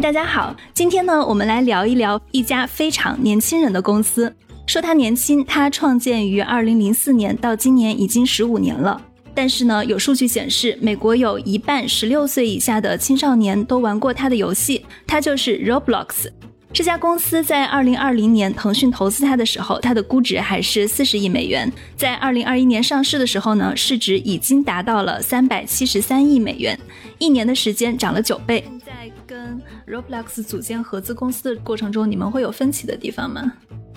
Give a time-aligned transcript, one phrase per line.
[0.00, 4.32] 大家好，今天呢，我们来聊一聊一家非常年轻人的公司。
[4.64, 9.00] 说它年轻，它创建于二零零四年，到今年已经十五年了。
[9.34, 16.28] 但是呢，有数据显示，美国有一半十六岁以下的青少年都玩过它的游戏，它就是 Roblox。
[16.72, 21.70] 这家公司在二零二零年腾讯投资它的时候，它的估值还是四十亿美元。
[21.96, 26.78] 在二零二一年上市的时候呢，市值已经达到了三百七十三亿美元，
[27.18, 28.64] 一年的时间涨了九倍。
[28.86, 33.52] 在跟 Roblox 组建合资公司的过程中，你们会有分歧的地方吗？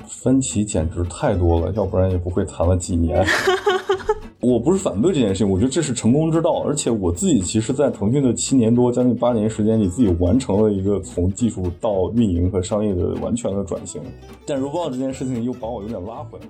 [0.06, 3.26] 分歧简直太多了，要不然也不会谈了几年。
[4.42, 6.64] 我不是反对这件事情，我觉得这是成功之道。
[6.64, 14.02] 而且我自己其实，在腾讯的七年多、将近八年时间里，自己完成了一个从技术到运营和商业的完全的转型。
[14.46, 16.46] 但 Roblox 这件事情又把我有点拉回来。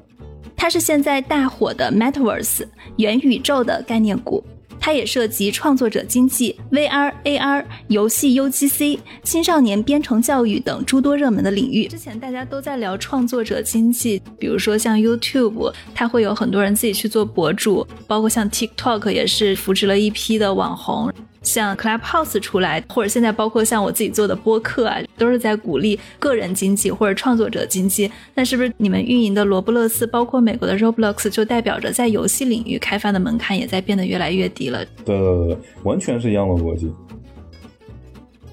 [0.55, 4.41] 它是现在大火的 Metaverse 元宇宙的概念股。
[4.81, 11.87] 它也涉及创作者经济、VR、AR、游戏 UGC、青少年编程教育等诸多热门的领域。
[11.87, 21.13] 之前大家都在聊创作者经济，比如说像 YouTube，它会有很多人自己去做博主，包括像 TikTok 也是扶持了一批的网红。
[21.43, 28.11] 像 Clubhouse 出来，或者现在包括像我自己做的播客啊，都是在鼓励个人经济或者创作者经济。
[28.35, 34.85] 那是不是你们运营的罗布勒斯，包括美国的 Roblox，就代表着在游戏领域开发的门槛也在变得越来越低了？
[35.03, 36.93] 对对对，完全是一样的逻辑。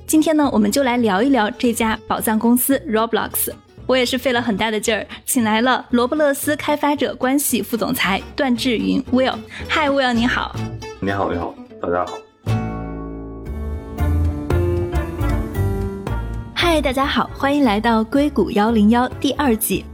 [0.07, 3.53] 今天呢，我们就来聊一聊这家宝藏公司 Roblox。
[3.87, 9.35] 我也是费了很大的劲儿，请来了罗布勒斯开发者关系副总裁段志云 Will。
[9.67, 10.55] 嗨，Will，你好。
[11.01, 12.28] 你好，你好，大家好。
[16.71, 19.87] 嗨，大家好，欢迎来到硅谷幺零幺第二季。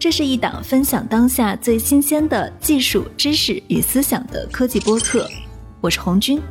[0.00, 5.28] 这是一档分享当下最新鲜的技术知识与思想的科技播客。
[5.80, 6.42] 我是红军，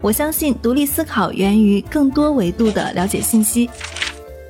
[0.00, 3.70] 我相信独立思考源于更多维度的了解信息。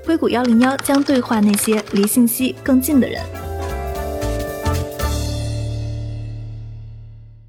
[0.07, 3.21] 硅谷幺零幺将对话那些离信息更近的人。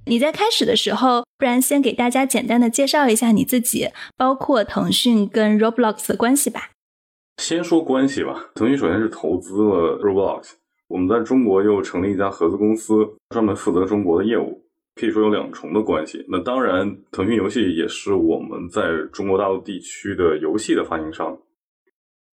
[0.06, 3.88] 你在开始的时候，不然先给大家简单的介绍一下你自己，
[4.18, 6.72] 包括腾讯跟 Roblox 的关系吧。
[7.40, 10.52] 先说关系吧，腾讯首先是投资了 Roblox，
[10.90, 14.62] 我们在中国又成立一家合资公司，专门负责中国的业务，
[14.96, 16.24] 可以说有两重的关系。
[16.28, 18.82] 那当然，腾讯游戏也是我们在
[19.14, 21.36] 中国大陆地区的游戏的发行商。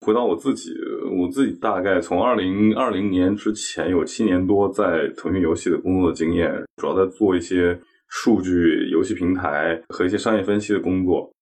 [0.04, 0.72] 回到我自己，
[1.16, 7.78] 我自己大概从二零二零年之前有七年多在腾讯游戏的工作经验，主要在做一些
[8.08, 11.32] 数据、游戏平台和一些商业分析的工作。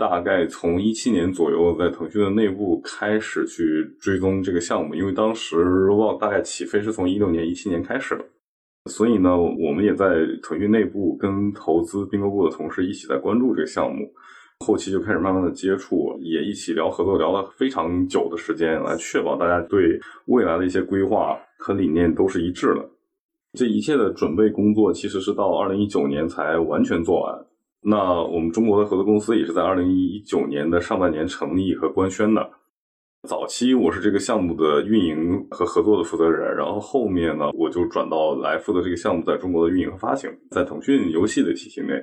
[0.00, 8.24] 大概从一七年左右，在腾讯的内部开始去追踪这个项目，因为当时 Roblox 大概起飞是从一六年、一七年开始的，
[8.90, 10.06] 所以呢，我们也在
[10.42, 14.10] 腾讯内部跟投资并购部的同事一起在关注这个项目，
[14.60, 22.88] 后期就开始慢慢的接触，也一起聊合作，聊了非常久的时间，来确保大家对未来的一些规划和理念都是一致的。
[23.52, 27.46] 这一切的准备工作其实是到二零一九年才完全做完。
[27.82, 32.50] 那我们中国的合资公司也是在二零一九年的上半年成立和官宣的。
[33.28, 41.94] 早期我是这个项目的运营和合作的负责人，然后后面呢，我就转到来负责这个项目在中国的运营和发行，在腾讯游戏的体系内。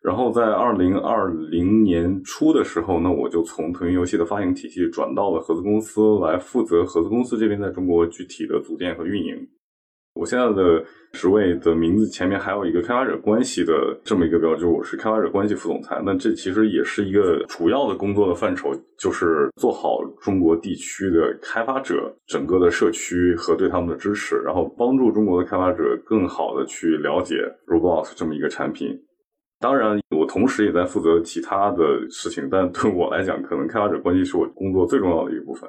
[0.00, 9.36] 然后在二零二零年初的时候，那我就从腾讯游戏的发行体系转到了合资公司来负责合资公司这边在中国具体的组建和运营。
[10.20, 13.72] 我现在的职位的名字前面还有一个开发者关系的
[14.04, 15.98] 这么一个标志，我是开发者关系副总裁。
[16.04, 28.90] 那这其实也是一个主要的工作的范畴，就是做好中国地区的开发者整个的社区和对他们的支持，然后帮助中国的开发者更好的去了解 Roblox 这么一个产品。
[29.58, 35.66] 当然，我同时也在负责其他的事情，但对我来讲，可能开发者关系是我工作最重要的一部分。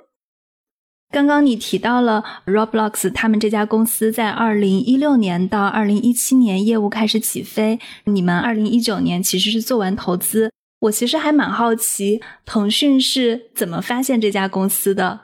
[1.11, 10.49] 刚刚你提到了 Roblox，他们这家公司在二零一六年到二零一七年业务开始起飞，你们二零一九年其实是做完投资。
[10.79, 15.19] 我其实还蛮好奇，腾讯是怎么发现这家公司的？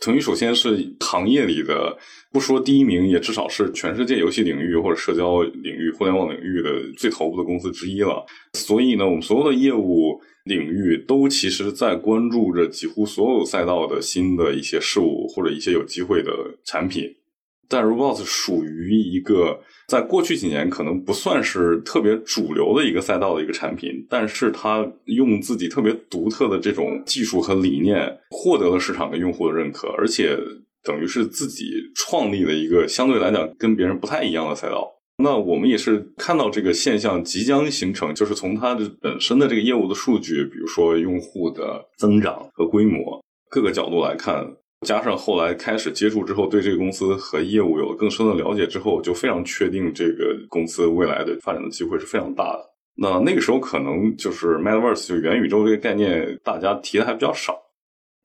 [0.00, 1.96] 腾讯首先是行业里的，
[2.30, 8.22] 不说第一名，也至少是全世界游戏领域或者社交领域、互联网领域的最头部的公司之一了。
[8.52, 10.20] 所以呢，我们所有的业务。
[10.44, 16.32] 领域都其实在关注着几乎所有赛道的新的一些事物或者一些有机会的
[16.64, 17.04] 产品，
[17.68, 30.36] 但 Roblox 属于一个在过去几年可能不算是特别主流的一个赛道的一个产品，但是它用自己特别独特的这种技术和理念获得了市场跟用户的认可，而且
[30.82, 34.91] 等于是自己创立了一个相对来讲跟别人不太一样的赛道。
[35.22, 44.46] 那我们也是看到这个现象即将形成，就是从它的本身的这个业务的数据，比如说用户的增长和规模各个角度来看，
[44.86, 52.60] 加上后来开始接触之后，对这个公司和业务有了更深的了解之后，就非常确定这个公司未来的发展的机会是非常大的。
[52.94, 57.56] 那那个时候可能就是 Metaverse 就元宇宙这个概念，大家提的还比较少，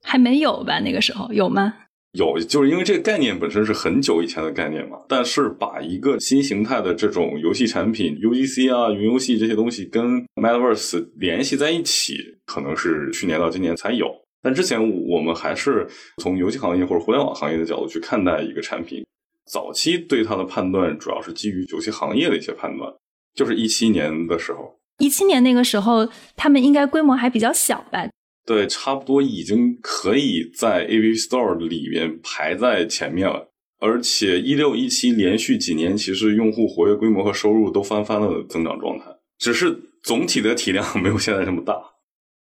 [0.03, 0.79] 还没有吧？
[0.79, 1.73] 那个时候有吗？
[2.13, 4.97] 有，就是因为这个概念本身是很久以前的概念嘛。
[5.07, 14.07] 但是把一个新形态的这种游戏产品，UGC 啊、云游戏这些东西跟 Metaverse 联系在一起，可能是去年到今年才有。
[14.41, 15.87] 但之前我们还是
[16.21, 19.05] 从游戏行业或者互联网行业的角度去看待一个产品。
[19.51, 22.91] 早期对它的判断主要是基于游戏行业的一些判断，
[23.33, 24.77] 就是一七年的时候。
[24.99, 28.07] 一七年那个时候，他们应该规模还比较小吧？
[28.47, 39.03] 对，差不多已经可以在 App Store 里面排在前面了，而且一六一七连续几年，其实用户活跃规模和收入都翻番了增长状态，
[39.37, 41.75] 只是总体的体量 没有现在这么大。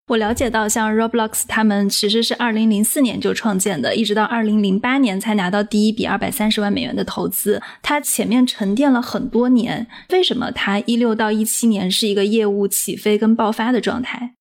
[0.07, 9.85] 我了解到，像 Roblox 他们其实是二零零四年就创建的，一直到二零零八年才拿到第一笔二百三十万美元的投资，它前面沉淀了很多年。
[10.11, 14.37] 为什么它一六到一七年是一个业务起飞跟爆发的状态？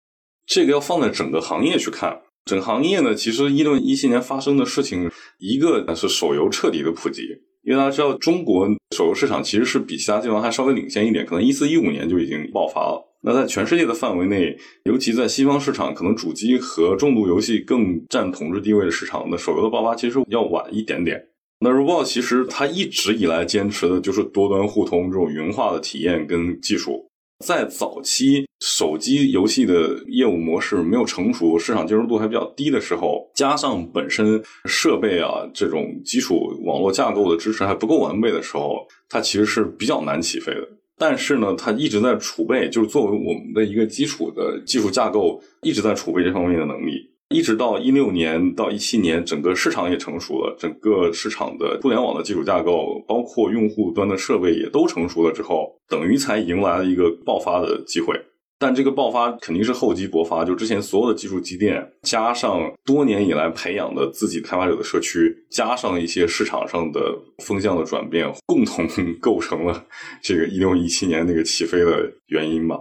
[0.48, 7.22] 这个要放在整个行业去看，整行业呢，其实一六一七年发生的事情，一个是手游彻底的普及，
[7.62, 8.66] 因为大家知道中国
[8.96, 13.04] 手游市场其实是比其他地方还稍微领先一点，可能一四一五年就已经爆发了。
[13.20, 21.22] 那在全世界的范围内，尤其在西方市场，可能主机和重度游戏更占统治地位的市场，那手游的爆发其实要晚一点点。
[21.60, 27.07] 那 ROBO 其实它一直以来坚持的就是多端互通这种云化的体验跟技术。
[27.44, 40.68] 在早期手机游戏的业务模式没有成熟、市场接受度还比较低的时候，加上本身设备啊这种基础网络架构的支持还不够完备的时候，它其实是比较难起飞的。
[40.96, 47.07] 但是呢，它一直在储备，就是作为我们的一个基础的技术架构，一直在储备这方面的能力。
[47.30, 58.18] 一直到一六年到一七年，整个市场也成熟了，整个市场的互联网的基础架构，包括用户端的设备也都成熟了之后，等于才迎来了一个爆发的机会。
[58.60, 67.14] 但这个爆发肯定是厚积薄发，就之前所有的技术积淀，加上多年以来培养的自己开发者的社区，加上一些市场上的
[67.44, 68.88] 风向的转变，共同
[69.20, 69.84] 构成了
[70.22, 72.80] 这个一六一七年那个起飞的原因吧。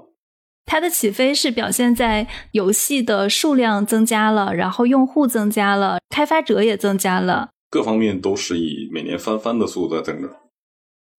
[0.67, 10.29] 它的起飞是表现在游戏的数量增加了，然后用户增加了，开发者也增加了，各方面都是以每年翻番的速度在增长。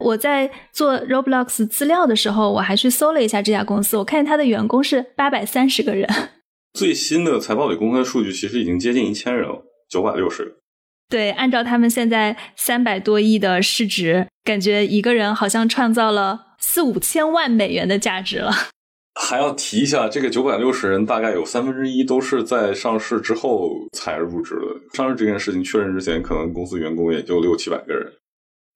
[0.04, 6.08] 我在做 Roblox 资料的时候，我还去搜了一下这家公司，我看见它的员工是八百三十个人。
[6.78, 10.52] 最新的财报里公开数据其实已经接近一千人了，九百六十个。
[11.08, 18.52] 对，按照他们现在三百多亿的市值，感觉一个人好像创造了四五千万美元的价值了。
[19.20, 24.96] 还要提一下，这个九百六十人大概有三分之一都是在上市之后才入职的。
[24.96, 28.12] 上市这件事情确认之前，可能公司员工也就六七百个人，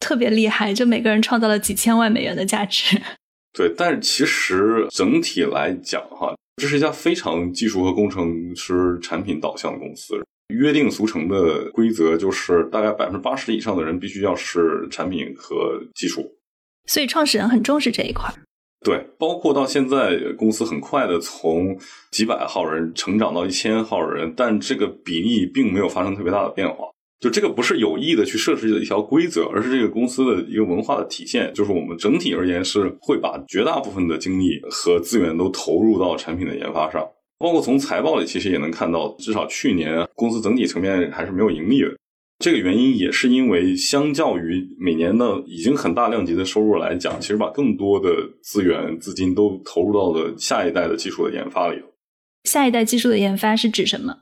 [0.01, 3.01] 特别厉害，就每个人创造了几千万美元的价值。
[3.55, 10.15] 对，但是其实整体来讲，哈，这是一家非常技术和工程师产品导向的公司。
[10.49, 16.35] 约定俗成的规则就是，大概百分之八十以上的人必须要是产品和技术，
[16.87, 18.35] 所以创始人很重视这一块。
[18.85, 21.77] 对，包括到现在，公司很快的从
[22.11, 26.87] 几百号人成长到一千号人，但这个比例并没有发生特别大的变化。
[27.21, 31.53] 就这个不是有意的去设置的一条规则，而是这个公司的一个文化的体现。
[31.55, 37.09] 就是我们整体而言是会把绝大部分的精力和资源都投入到产品的研发上。
[37.39, 41.89] 包括从财报里其实也能看到，至少去年公司整体层面还是没有盈利的。
[42.43, 48.11] 这个原因也是因为，相较于每年的已经很大量级的收入来讲，其实把更多的
[48.43, 51.87] 资源资金都投入到了下一代的技术的研发里头。
[52.43, 54.19] 下一代技术的研发是指什么？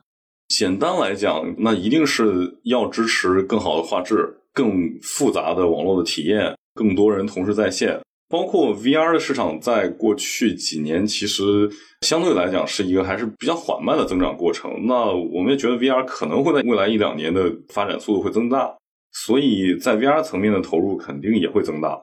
[0.49, 7.99] 简单来讲，那一定是要支持更好的画质、更复杂的网络的体验、更多人同时在线。
[8.31, 11.69] 包括 VR 的市场，在过去几年其实
[12.01, 14.71] 相对来讲是一个还是比较缓慢的增长过程。
[14.87, 18.73] 那我们也觉得 VR 可能会在未来一两年的发展速度会增大，
[19.11, 22.01] 所以在 VR 层面的投入肯定也会增大。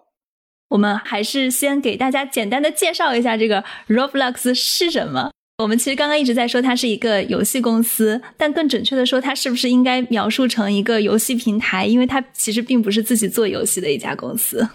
[0.68, 5.30] 我们还是先给大家简单的介绍一下这个 Roblox 是什么。
[5.62, 11.86] 我们其实刚刚一直在说它是一个游戏公司，但更准确的说，它是不是应该描述成一个游戏平台？
[11.86, 14.68] 因为它其实并不是自己做游戏的一家公司。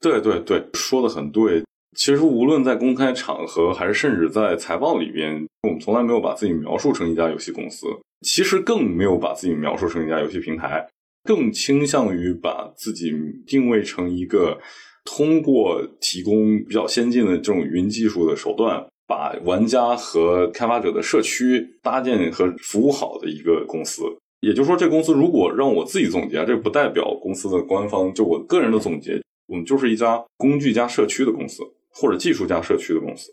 [0.00, 1.62] 对对对，说的很对。
[1.96, 7.86] 其实无论在公开场合，还是甚至在财报里边，我们从来没有把自己描述成一家游戏公司。
[8.20, 10.86] 其实更没有把自己描述成一家游戏平台，
[11.24, 13.12] 更倾向于把自己
[13.46, 14.58] 定位成一个
[15.04, 24.02] 通过提供比较先进的这种云技术的手段，把玩家和开发者的社区搭建和服务好的一个公司。
[24.40, 33.32] 也就是说，这公司如果让我自己总结，这不代表公司的官方，就我个人的总结，我们就是一家工具加社区的公司，或者技术加社区的公司。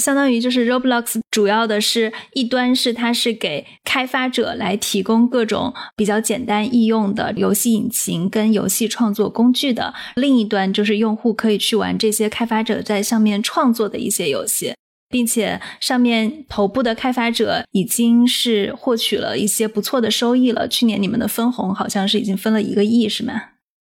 [0.00, 14.74] 相当于就是 Roblox 主要的是一端是它是给开发者来提供各种比较简单易用的游戏引擎跟游戏创作工具的，另一端就是用户可以去玩这些开发者在上面创作的一些游戏，
[15.08, 20.68] 并且上面头部的开发者已经是获取了一些不错的收益了。
[20.68, 23.42] 去年你们的分红好像是已经分了一个亿，是吗？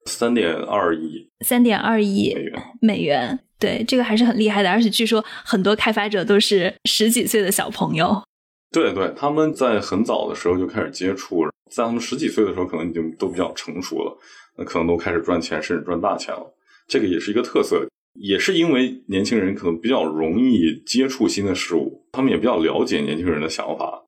[0.05, 2.63] 三点二亿，三点二亿美元。
[2.81, 3.39] 美元。
[3.59, 8.23] 对，这个还是很厉害的，而且据说很多开发者都是十几岁的小朋友。
[8.71, 14.17] 对对，他们在很早的时候就开始接触，在他们十几岁的时候，可能已经都比较成熟了，
[14.57, 16.51] 那可能都开始赚钱，甚至赚大钱了。
[16.87, 17.85] 这个也是一个特色，
[18.19, 24.03] 也是因为年轻人可能比较容易接触新的事物，他们也比较了解年轻人的想法。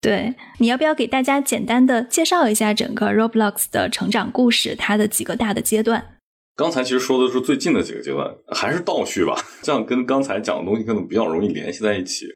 [0.00, 6.16] 对，你要不要给大家简单的介绍一下整个 Roblox 的成长故事，它的几个大的阶段？
[6.56, 12.26] 刚才其实说的是最近的几个阶段，还是倒叙吧， 这样跟刚才讲的东西可能比较容易联系在一起。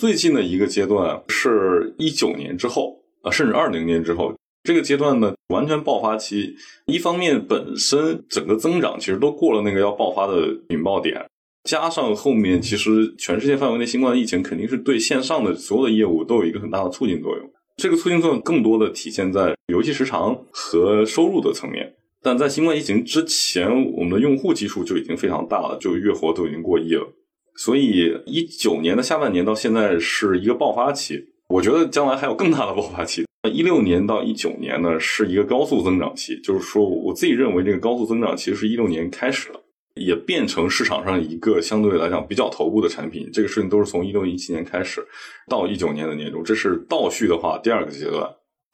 [0.00, 4.32] 最近的一个阶段是一九年之后，啊，甚至二零年之后，
[4.62, 6.54] 这个阶段呢完全爆发期。
[6.86, 11.26] 一方面本身整个增长其实都过了那个要爆发的引爆点，
[11.64, 17.50] 加上后面其实全世界范围内新冠疫情肯定是对线上的所有的业务都有一个很大的促进作用。
[17.76, 21.94] 这个促进作用更多的体现在游戏时长和收入的层面。
[22.20, 27.06] 但在新冠疫情之前，我们的用户基数就已经非常大了，就月活都已经过亿了。
[27.54, 33.24] 所以一九年的下半年到现在是一个爆发期，我觉得将来还有更大的爆发期。
[33.52, 39.60] 一六年到一九年呢是一个高速增长期，就是说我自己认为这个高速增长其实是一六年开始的，
[39.98, 43.28] 也变成市场上一个相对来讲比较头部的产品。
[43.32, 45.06] 这个事情都是从一六一七年开始
[45.48, 48.28] 到一九年的年中，这是倒叙的话第二个阶段。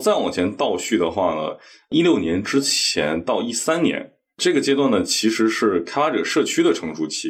[0.05, 1.57] 再往前倒叙的话呢，
[1.91, 7.29] 一六年之前到一三年这个阶段呢，其实是开发者社区的成熟期。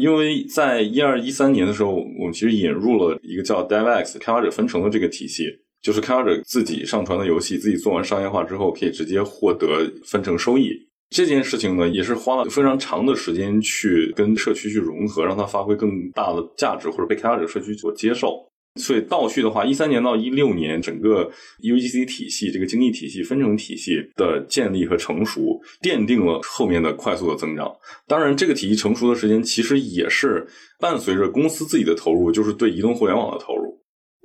[0.00, 5.44] 因为在一二一三年的时候，我们其实引入了一个叫 DevX 开发者分成的这个体系，
[5.82, 10.72] 就是开发者自己上传的游戏，自己做完商业化之后，可以直接获得分成收益。
[11.12, 18.48] 这件事情呢，也是花了非常长的时间去跟社区去融合，让它发挥更大的价值，或者被开发者社区所接受。
[18.80, 21.30] 所以倒叙的话，一三年到一六年，整个
[21.62, 27.70] UGC 体系这个经济体系分成体系的建立和成熟，奠定了后面的快速的增长。
[28.08, 30.46] 当然，这个体系成熟的时间，其实也是
[30.80, 33.78] 伴随着公司自己的投入，就是对移动互联网的投入。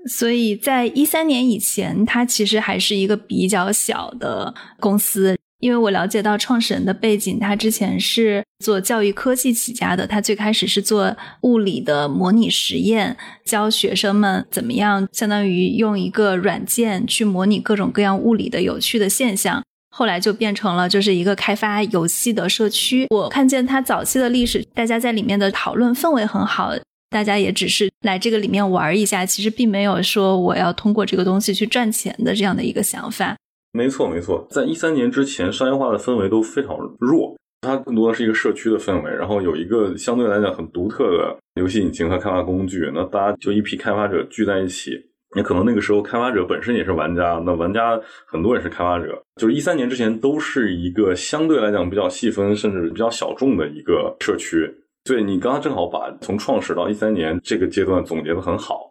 [0.09, 5.37] 所以在一三年以前，它其实还是一个比较小的公司。
[5.59, 10.05] 因为我了解到创始人的背景，他之前是做教育科技起家的。
[10.05, 19.63] 他最开始是做物理的模拟实验，教学生们怎么样，相当于用一个软件去模拟各种各样物理的有趣的现象。
[19.89, 23.07] 后来就变成了就是一个开发游戏的社区。
[23.09, 26.71] 我看见他早期的历史，大家在里面的讨论氛围很好，
[27.09, 33.35] 大家也只是来这个里面玩一下，其实并没有说我要通过这个东西去赚钱的这样的一个想法。
[33.73, 44.91] 没错，没错，在一三年之前，商业化的氛围都非常弱，它更多的是一个社区的氛围，然后有一个相对来讲很独特的游戏引擎和开发工具，那大家就一批开发者聚在一起，
[45.35, 54.73] 也可能那个时候开发者本身也是玩家，那玩家很多也是开发者，就是一三年之前都是一个相对来讲比较细分甚至比较小众的一个社区。
[55.03, 58.89] 对你刚刚正好把从创始到一三年这个阶段总结的很好。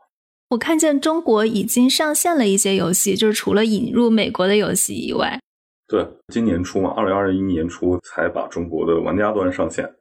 [0.51, 5.41] 我看见中国已经上线了一些游戏，就是除了引入美国的游戏以外，
[5.89, 9.93] 对，今年初嘛，二零二一年初才把中国的玩家端上线。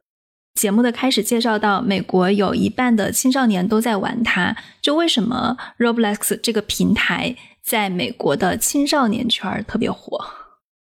[0.53, 10.23] 节目的开始介绍到，美国有一半的青少年都在玩它，就为什么 Roblox 这个平台在美国的青少年圈特别火？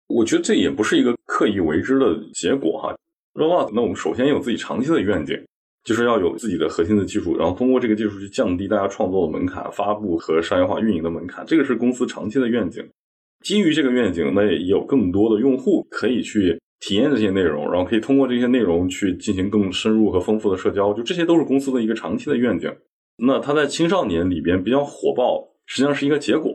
[0.08, 2.96] 我觉得这也不是一个刻意为之的结果哈。
[3.34, 5.42] Roblox，那我们首先有自己长期的愿景。
[5.88, 12.86] 就是要有自己的核心的技术，然后通过这个技术去降低大家创作的门槛、发布和商业化运营的门槛，这个是公司长期的愿景。
[13.42, 22.70] 基于这个愿景，那也有更多的用户可以去体验这些内容，然后可以通过这些内容去进行更深入和丰富的社交，就这些都是公司的一个长期的愿景。
[23.24, 26.54] 那它在青少年里边比较火爆，实际上是一个结果。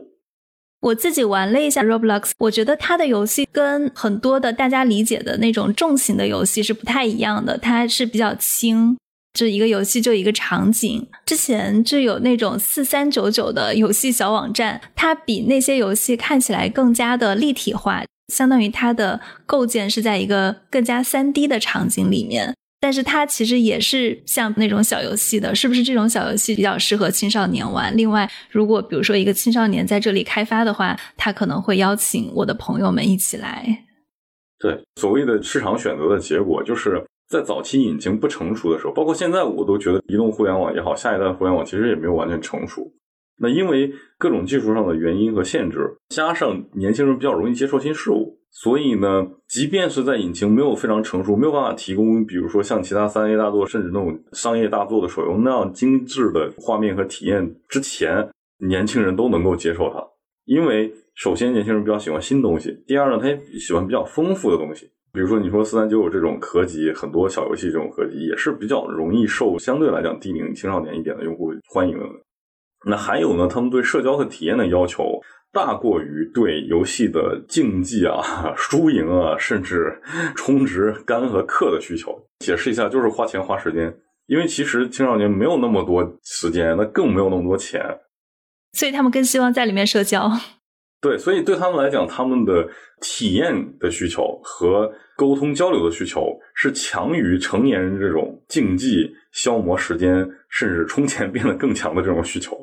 [0.81, 8.95] 我自己玩了一下 Roblox，我觉得它的游戏跟很多的大家理解的那种重型的游戏是不太一样的，它是比较轻。
[9.33, 18.03] 就一个游戏就一个场景，之前就有那种四三九九的游戏小网站，它比那些游戏看起来更加的立体化。
[18.33, 25.83] 相当于它的构建是在一个更加三 D 的场景里面，但是它其实也是像那种小游戏的，是不是？
[25.83, 27.95] 这种小游戏比较适合青少年玩。
[27.97, 33.83] 另外，如果比如说一个青少年在这里开发的话，他可能会邀请我的朋友们一起来。
[34.57, 42.93] 对，所谓的市场选择的结果，就是在早期引擎不成熟的时候，包括现在，我都觉得移动互联网也好，下一代互联网其实也没有完全成熟。
[43.39, 60.05] 那因为各种技术上的原因和限制，加上年轻人比较容易接受新事物，所以呢，即便是在引擎没有非常成熟，没有办法提供，比如说像其他三 A 大作甚至那种商业大作的手游那样精致的画面和体验之前，年轻人都能够接受它。
[60.45, 64.87] 因为首先年轻人比较喜欢新东西，第二呢，他也喜欢比较丰富的东西。
[65.13, 72.05] 比如说你说四三九九这种合集，很多小游戏这种合集也是比较容易受相对来讲低龄青少年一点的用户欢迎的。
[72.87, 73.47] 那还有呢？
[73.47, 78.21] 他们对社交和体验的要求大过于对游戏的竞技啊、
[78.57, 80.01] 输赢啊，甚至
[80.35, 82.19] 充值肝和氪的需求。
[82.39, 83.95] 解释一下，就是花钱花时间。
[84.25, 87.99] 因为其实青少年没有那么多时间，那更没有那么多钱，
[88.71, 90.31] 所以他们更希望在里面社交。
[90.99, 92.67] 对，所以对他们来讲，他们的
[93.01, 102.57] 体验的需求和沟通交流的需求是强于成年人这种竞技消磨时间，甚至充钱变得更强的这种需求。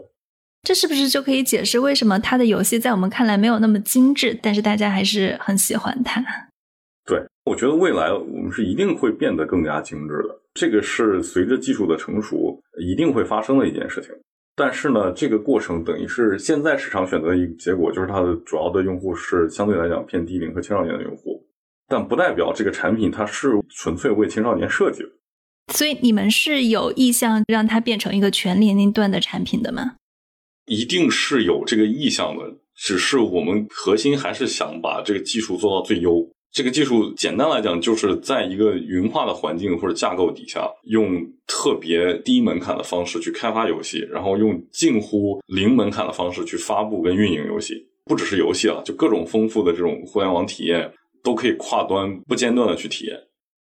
[0.63, 6.23] 这是不是就可以解释为什么他的游戏在我们看来没有那么精致，但是大家还是很喜欢它？
[7.07, 14.11] 对，我觉得未来我们是一定会变得更加精致的，这个是随着技术的成熟一定会发生的一件事情。
[14.55, 21.40] 但是呢，这个过程等于是现在市场选择的一个结果，就是它的主要的用户是相对来讲偏低龄和青少年的用户，
[21.91, 25.09] 但不代表这个产品它是纯粹为青少年设计的。
[25.75, 29.97] 所以你们是有意向让它变成一个全年龄段的产品的吗？
[30.67, 32.45] 一定是有这个意向的，
[32.77, 36.25] 只是我们核心还是想把这个技术做到最优。
[36.53, 47.87] 这个技术简单来讲，就是在一个云化的环境或者架构底下，用特别低门槛的方式去开发游戏，然后用近乎零门槛的方式去发布跟运营游戏。
[48.05, 53.17] 不只是游戏了，就各种丰富的这种互联网体验都可以跨端不间断的去体验。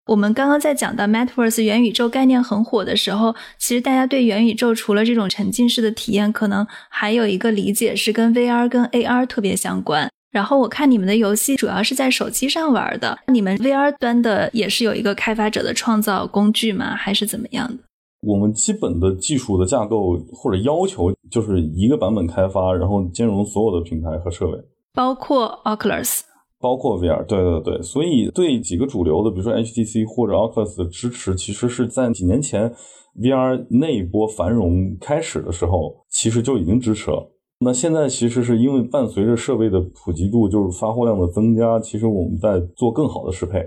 [0.06, 10.08] 我们刚刚在讲到 Metaverse 元宇宙概念很火的时候，其实大家对元宇宙除了这种沉浸式的体验，可能还有一个理解是跟 VR 跟 AR 特别相关。
[10.30, 16.94] 然后我看你们的游戏主要是在手机上玩的，你们 VR 端的也是有一个开发者的创造工具吗？
[16.94, 17.78] 还是怎么样的？
[18.22, 24.52] 我们基本的技术的架构或者要求就是一个版本开发，然后兼容所有的平台和设备，
[24.92, 26.20] 包括 Oculus，
[26.66, 27.24] 包括 VR。
[27.26, 32.74] 对对对，所以对几个主流的，比如说 HTC 或者 Oculus 的支持，其实是在几年前
[33.20, 37.32] VR 那一波繁荣开始的时候，其实就已经支持了。
[37.60, 43.64] 那现在其实是因为伴随着设备的普及度，就是发货量的增加，其实我们在做更好的适配。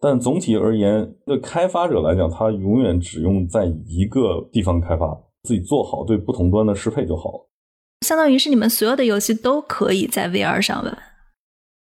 [0.00, 7.48] 但总体而言，对开发者来讲，他永远只用在一个地方开发，自己做好对不同端的适配就好了。
[8.06, 10.98] 相当于是你们所有的游戏都可以在 VR 上玩，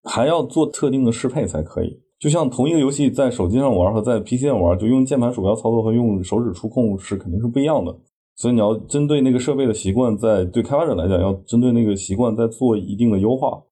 [0.05, 2.01] 还要做特定的适配才可以。
[2.19, 7.95] 就像同一个游戏在手机上玩和在 PC 上玩，就用键盘鼠标操作和用手指触控是肯定是不一样的。
[8.37, 13.63] 所以你要针对那个设备的习惯，在对开发者来讲，要针对那个习惯再做一定的优化。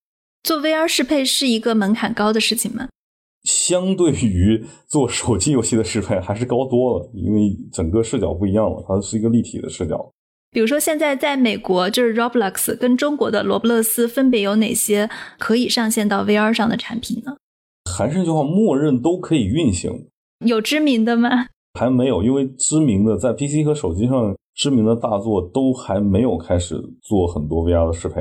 [0.43, 2.89] 做 VR 适配是一个门槛高的事情吗？
[3.45, 10.13] 相对于做手机游戏的适配，还是高多了，因为整个视角不一样了，它是一个立体的视角。
[10.53, 17.37] 比如说，现在在美国，就是 Roblox 跟中国的罗布勒斯分别有哪些可以上线到 VR 上的产品呢？
[17.91, 20.07] 还是那句话，默认都可以运行。
[20.45, 21.47] 有知名的吗？
[21.81, 24.37] 还没有，因为知名的在 PC 和手机上。
[24.55, 28.21] 知名的大作都还没有开始做很多 VR 的适配，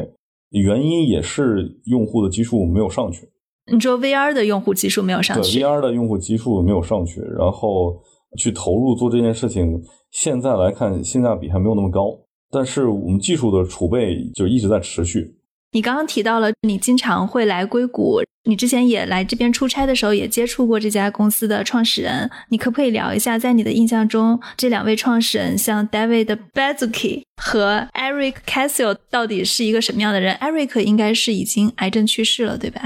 [0.52, 3.28] 原因也是用户的基数没有上去。
[3.70, 8.02] 你说 VR 的用户基数没有上去对？VR 的用户基数没有上去，然后
[8.38, 12.17] 去投入做这件事情，现在来看性价比还没有那么高。
[12.50, 15.36] 但是我们技术的储备就一直在持续。
[15.74, 22.30] 你刚刚提到了，你经常会来硅谷，你之前也来这边出差的时候，也接触过这家公司的创始人。
[22.50, 32.82] 你可不可以聊一下，在你的印象中，这两位创始人，像 David Baszucki 和 Eric Cassio，到底是一个什么样的人？Eric 应该是已经癌症去世了，对吧？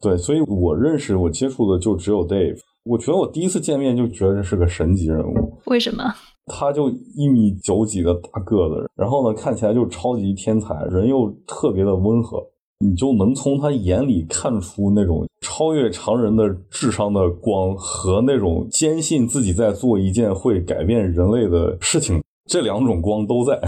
[0.00, 2.60] 对，所以我认识、我接触的就只有 Dave。
[2.84, 5.58] 我觉得我第一次见面就觉得这是个神级人物。
[5.66, 6.04] 为什么？
[6.46, 12.44] 他就一米九几的大个子，然后呢，看起来就超级天才，人又特别的温和，
[12.80, 23.60] 你就能从他眼里看出那种超越常人的智商的光和那种坚信自己在做一件会改变人类的事情，这两种光都在。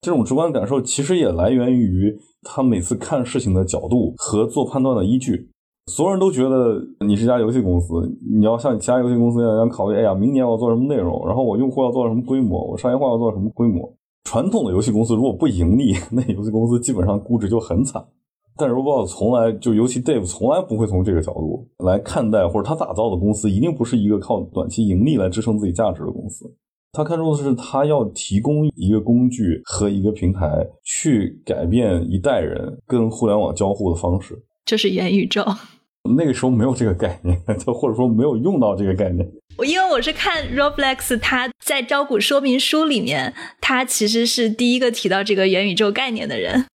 [0.00, 5.50] 这种直观感受其实也来源于他每次看事情的角度和做判断的依据。
[5.86, 7.94] 所有人都觉得你是家游戏公司，
[8.28, 13.96] 你要像其他游戏公司一样考虑，哎呀，明年我要做什么内容，然后我用户要做什么规模，我商业化要做什么规模。
[14.24, 18.04] 传统的游戏公司如果不盈利，那游戏公司基本上估值就很惨。
[18.56, 26.52] 但 Robo 从来就，尤其 Dave 从来不会从这个角度来看待，或者他打造的公司一定不是一个靠短期盈利来支撑自己价值的公司。
[26.92, 35.42] 他看重的是他要提供一个工具和一个平台，去改变一代人跟互联网交互的方式，这是元宇宙。
[36.06, 39.26] 那个时候没有这个概念，就或者说没有用到这个概念。
[39.58, 46.66] 我因为我是看 Roblox，他在招股说明书里面，他其实是第一个提到这个元宇宙概念的人。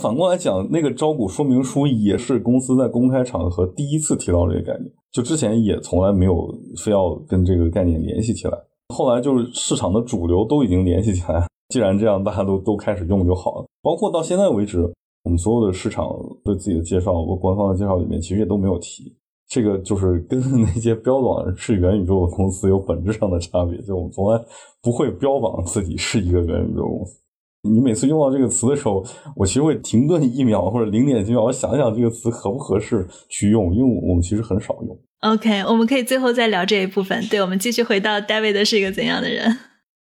[0.00, 6.48] 反过来讲，那个招股说明书也是公司在公开场合第一次提到这个概念，就之前也从来没有
[6.82, 8.56] 非要跟这个概念联系起来。
[8.88, 13.66] 后来就是市场的主流都已经联系起来，既然这样，大家都都开始用就好了。
[13.82, 14.90] 包括到现在为止，
[15.24, 16.08] 我们所有的市场
[16.44, 19.16] 对自己的介绍，或官方的介绍里面，其实也都没有提
[19.48, 23.80] 这个，就是跟 那些标榜是元宇宙的公司有本质上的差别。
[23.82, 24.40] 就我们从来
[24.82, 27.18] 不会标榜自己是一个元宇宙公司。
[27.64, 29.04] 你每次用到这个词的时候，
[29.36, 34.98] 我其实会停顿一秒或者零点几秒，我想想这个词合不合适去用，因为我们其实很少用。
[35.20, 37.24] OK，我们可以最后再聊这一部分。
[37.30, 39.56] 对，我们继续回到 David 是一个怎样的人？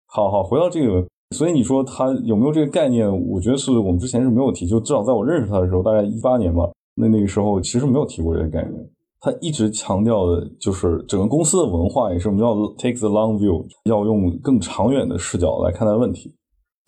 [0.06, 3.08] 好好回到这个，所以你说他有没有这个概念？
[3.28, 8.90] 我觉得是我们之前是没有提，就至少在我认识他的时候，大概一八年吧，那那个时候其实没有提过这个概念。
[9.20, 16.34] 他一直强调的就是整个公司的文化也是我们要 take the long view，要用更长远的视角来看待问题。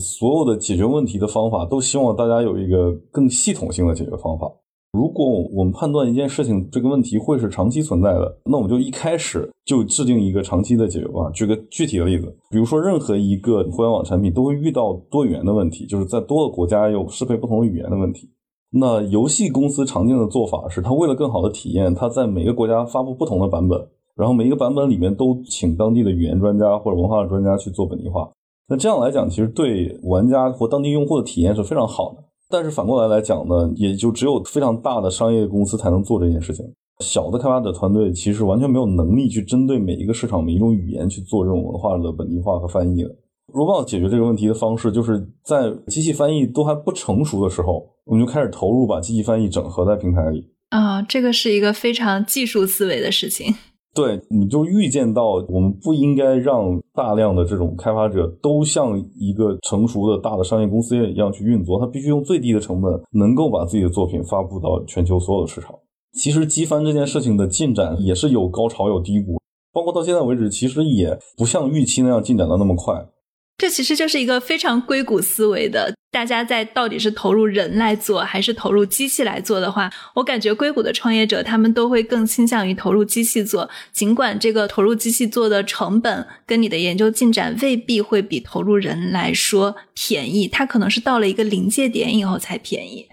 [0.03, 4.51] 所有的解决问题的方法都希望大家有一个更系统性的解决方法。
[4.93, 11.33] 如果我们判断一件事情这个问题会是长期存在的，那我们就一开始就制定一个长期的解决方案。
[11.33, 18.29] 举个具体的例子，比如说任何一个互联网产品都会遇到多语言的问题，就是在多个国家有适配不同语言的问题。
[18.69, 28.31] 那游戏公司常见的做法是，它为了更好的体验，它在每个国家发布不同的版本，然后每一个版本里面都请当地的语言专家或者文化专家去做本地化。
[28.67, 32.23] 那这样来讲，其实对玩家或当地用户的体验是非常好的。
[32.49, 36.65] 但是反过来来讲呢，也就只有非常大的商业公司才能做这件事情。
[36.99, 43.09] 小的开发者团队其实完全没有能力去针对每一个市场、每一种语言去做这种文化的本地化和翻译的。
[43.51, 50.47] robo 解决这个问题的方式，就是在机器翻译都还不成熟的时候，我们就开始投入把机器翻译整合在平台里。
[50.69, 53.53] 啊，这个是一个非常技术思维的事情。
[53.93, 65.75] 对，你就预见到我们不应该让大量的这种开发者都像一个成熟的大的商业公司一样去运作，他必须用最低的成本能够把自己的作品发布到全球所有的市场。
[66.13, 69.39] 其实机翻这件事情的进展也是有高潮有低谷，
[69.71, 72.93] 包括到现在为止，其实也不像预期那样进展的那么快。
[73.57, 75.93] 这其实就是一个非常硅谷思维的。
[76.11, 83.67] 大家在到底是投入人来做，还是投入机器来做的话，我感觉硅谷的创业者他们都会更倾向于投入机器做。
[83.91, 93.07] 尽管这个投入机器做的成本跟你的研究进展未必会比投入人来说便宜，它可能是到了一个临界点以后才便宜。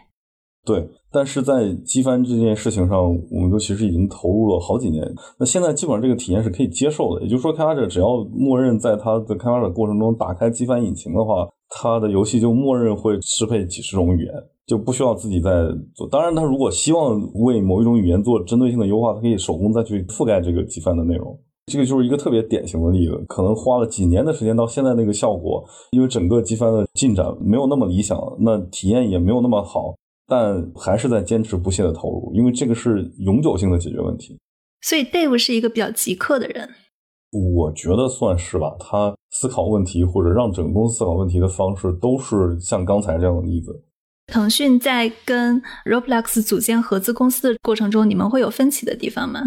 [0.72, 2.98] 对，但是在机翻这件事情上，
[3.30, 5.04] 我们就其实已经投入了好几年。
[5.38, 11.48] 那现在基本上这个体验是可以接受的，也就是说，开发者只要默认在他的开发者过程中打开机翻引擎的话。
[11.72, 14.34] 他的游戏就默认会适配几十种语言，
[14.66, 15.50] 就不需要自己再
[15.94, 16.08] 做。
[16.10, 21.38] 当然，他如果希望为某一种语言做针对性的优化，他可以手工再去覆盖这个机翻的内容。
[21.66, 29.94] 这个就是一个特别典型的例子，可能花了几年的时间到现在那个效果，因为整个机翻的进展没有那么理想，那体验也没有那么好，
[30.30, 34.38] 但还是在坚持不懈的投入，因为这个是永久性的解决问题。
[34.82, 36.70] 所以，Dave 是一个比较极客的人。
[37.32, 43.84] 我觉得算是吧，他思考问题或者让整个公司思考问题的方式，都是像刚才这样的例子。
[44.26, 49.40] 腾讯在跟 Roblox 组建合资公司的过程中，你们会有分歧的地方吗？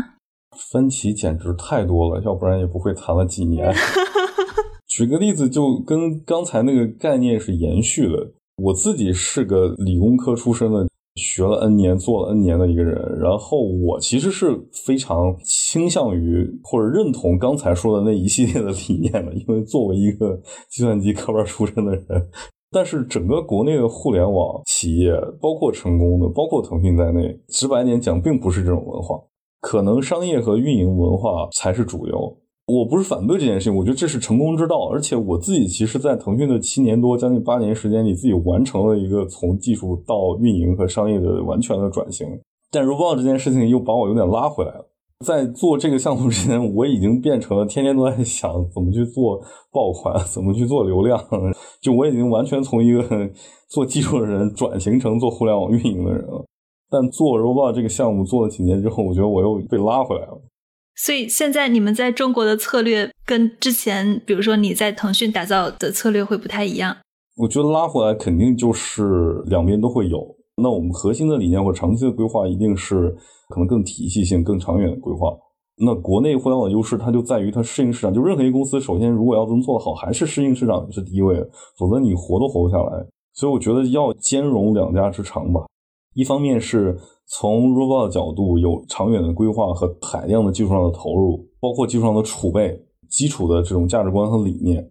[0.71, 3.73] 分歧简直太多了，要不然也不会谈了几年。
[4.87, 8.33] 举个例子，就跟刚才那个概念是延续的。
[8.57, 10.87] 我自己是个理工科出身的。
[11.15, 20.35] 学了 N 年，做了 N 年的一个人，然后我其实是非常倾向于或者认同刚才说的那一系列的理念的，因为作为一个
[20.71, 22.05] 计算机科班出身的人，
[22.71, 29.21] 但是整个国内的互联网企业，包括成功的，包括腾讯在内，直白点讲，并不是这种文化，
[29.61, 32.35] 可能商业和运营文化才是主流。
[32.65, 34.87] 我不是反对这件事情，我觉得这是成功之道。
[34.89, 42.27] 而且我自己其实，在腾讯的七年多、将近八年时间里，自己完成了一个从技术到运营和商业的完全的转型。
[42.71, 44.89] 但 Roblox 这件事情又把我有点拉回来了。
[45.25, 49.39] 在做这个项目之前，我已经变成了天天都在想怎么去做
[49.71, 51.21] 爆款，怎么去做流量。
[51.81, 53.03] 就我已经完全从一个
[53.69, 56.45] 做技术的人转型成做互联网运营的人了。
[56.89, 60.41] 但做 Robot 这个项目做了几年之后，我觉得我又被拉回来了。
[60.95, 66.95] 所以现在你们在中国的策略跟之前，比如说你在腾讯打造的策略会不太一样。
[67.35, 70.23] 我觉得拉回来肯定就是两边都会有。
[70.61, 73.09] 那我们核心的理念或长期的规划一定是
[73.49, 75.35] 可能更体系性、更长远的规划。
[75.77, 78.13] 那国内互联网优势它就在于它适应市场。
[78.13, 83.03] 就任何一个公司，首先如果要能做得好，还是适应市场是第一位的，否则你活都活不下来。
[83.33, 85.61] 所以我觉得要兼容两家之长吧。
[86.13, 86.97] 一方面是
[87.27, 94.89] 从 Robot 的角度有长远的规划和海量的技术上的投入，包括技术上的储备、基础的这种价值观和理念。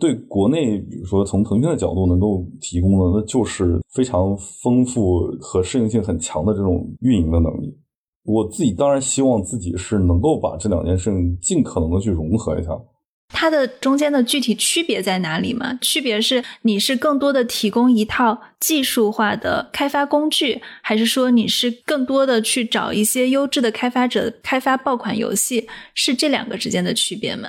[0.00, 7.78] 对国内，比如说从腾讯的角度能够提供的，那就是非常丰富和适应性很强的这种运营的能力。
[8.24, 12.70] 我自己当然希望自己是能够把这两件事情尽可能的去融合一下。
[13.32, 15.78] 它的中间的具体区别在哪里吗？
[15.80, 25.66] 区别是你是更多的提供一套技术化的开发工具，还是说你是更多的去找一些优质的开发者开发爆款游戏？
[25.94, 27.48] 是这两个之间的区别吗？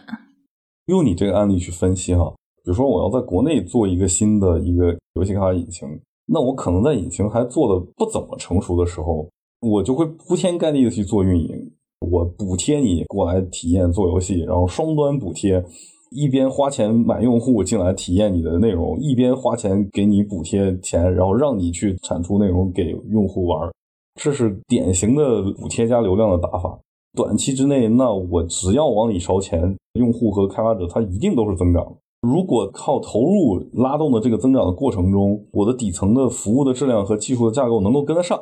[0.88, 5.88] 用你这个案例去分析哈，比如说我要在国内做一个新的一个游戏开发引擎，
[6.26, 9.30] 那我可能在引擎还做的不怎么成熟的时候，
[9.62, 11.72] 我就会铺天盖地的去做运营。
[12.12, 15.64] 我补贴你过来体验做游戏，然后双端补贴，
[16.12, 23.72] 一边花钱买用户进来体验你的内容，一边花钱给你补贴钱，然后让你去产出内容给用户玩。
[24.22, 26.80] 这是典型的补贴加流量的打法。
[27.16, 31.96] 短期之内，那我只要往里烧钱，用户和开发者他一定都是增长。
[32.22, 38.40] 如果靠投入拉动的这个增长的过程中，我的底层的服务的质量和技术的架构能够跟得上。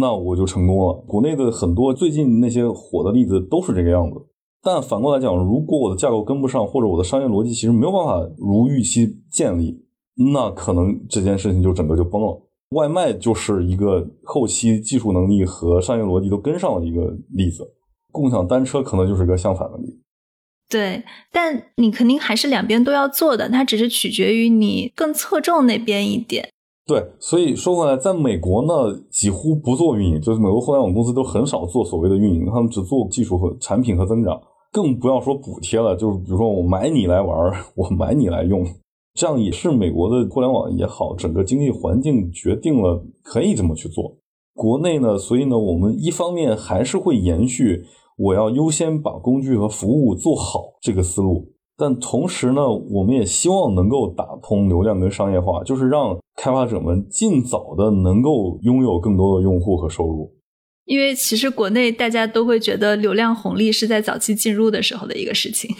[0.00, 0.92] 那我就成功了。
[1.06, 4.16] 国内的很多最近那些火的例子都是这个样子。
[4.62, 9.84] 但反过来讲，如果我的架构跟不上，或者我的商业逻辑其实没有办法如预期建立，
[10.32, 12.40] 那可能这件事情就整个就崩了。
[12.70, 17.74] 外卖就是一个后期技术能力和商业逻辑都跟上的一个例子。
[18.12, 19.98] 共享单车可能就是一个相反的例子。
[20.68, 26.48] 对，但你肯定还是两边都要做的，它只是取决于你更侧重那边一点。
[26.84, 34.40] 对，所以说回来，在美国呢，几乎不做运营，就是美国互联网公司都很少做所谓的运营，他们只做技术和产品和增长，
[34.72, 35.94] 更不要说补贴了。
[35.94, 38.66] 就是比如说，我买你来玩， 我买你来用，
[39.14, 44.16] 这样也是美国的互联网也好，整个经济环境决定了可以这么去做。
[44.54, 47.84] 国内呢，所以呢，我们一方面还是会延续
[48.18, 51.51] 我要优先把工具和服务做好这个思路。
[51.82, 60.32] 但同时呢，我们也希望能够打通流量跟商业化，就是让开发者们尽早的能够拥有更多的用户和收入。
[60.84, 65.74] 因为其实国内大家都会觉得流量红利是在早期进入的时候的一个事情。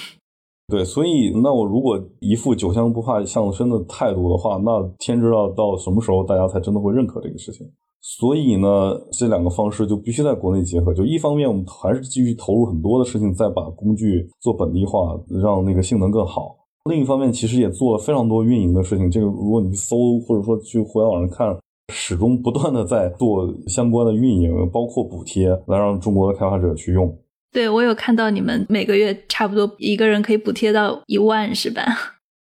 [0.67, 7.65] 对，所以那我如果一副酒香不怕巷子深的态度的话，那天知道到什么时候大家才真的会认可这个事情。
[8.05, 8.69] 所以呢，
[9.12, 10.93] 这两个方式就必须在国内结合。
[10.93, 16.57] 就一方面，我们还是继续投入很多的事情，再把工具做本地化，让那个性能更好。
[16.91, 19.09] 另一方面，其实也做了非常多运营的事情。
[19.09, 21.57] 这个如果你搜或者说去互联网上看，
[21.95, 27.17] 始终不断的在做相关的运营，包括补贴，来让中国的开发者去用。
[27.53, 31.85] 对，我有看到你们每个月差不多一个人可以补贴到一万，是吧？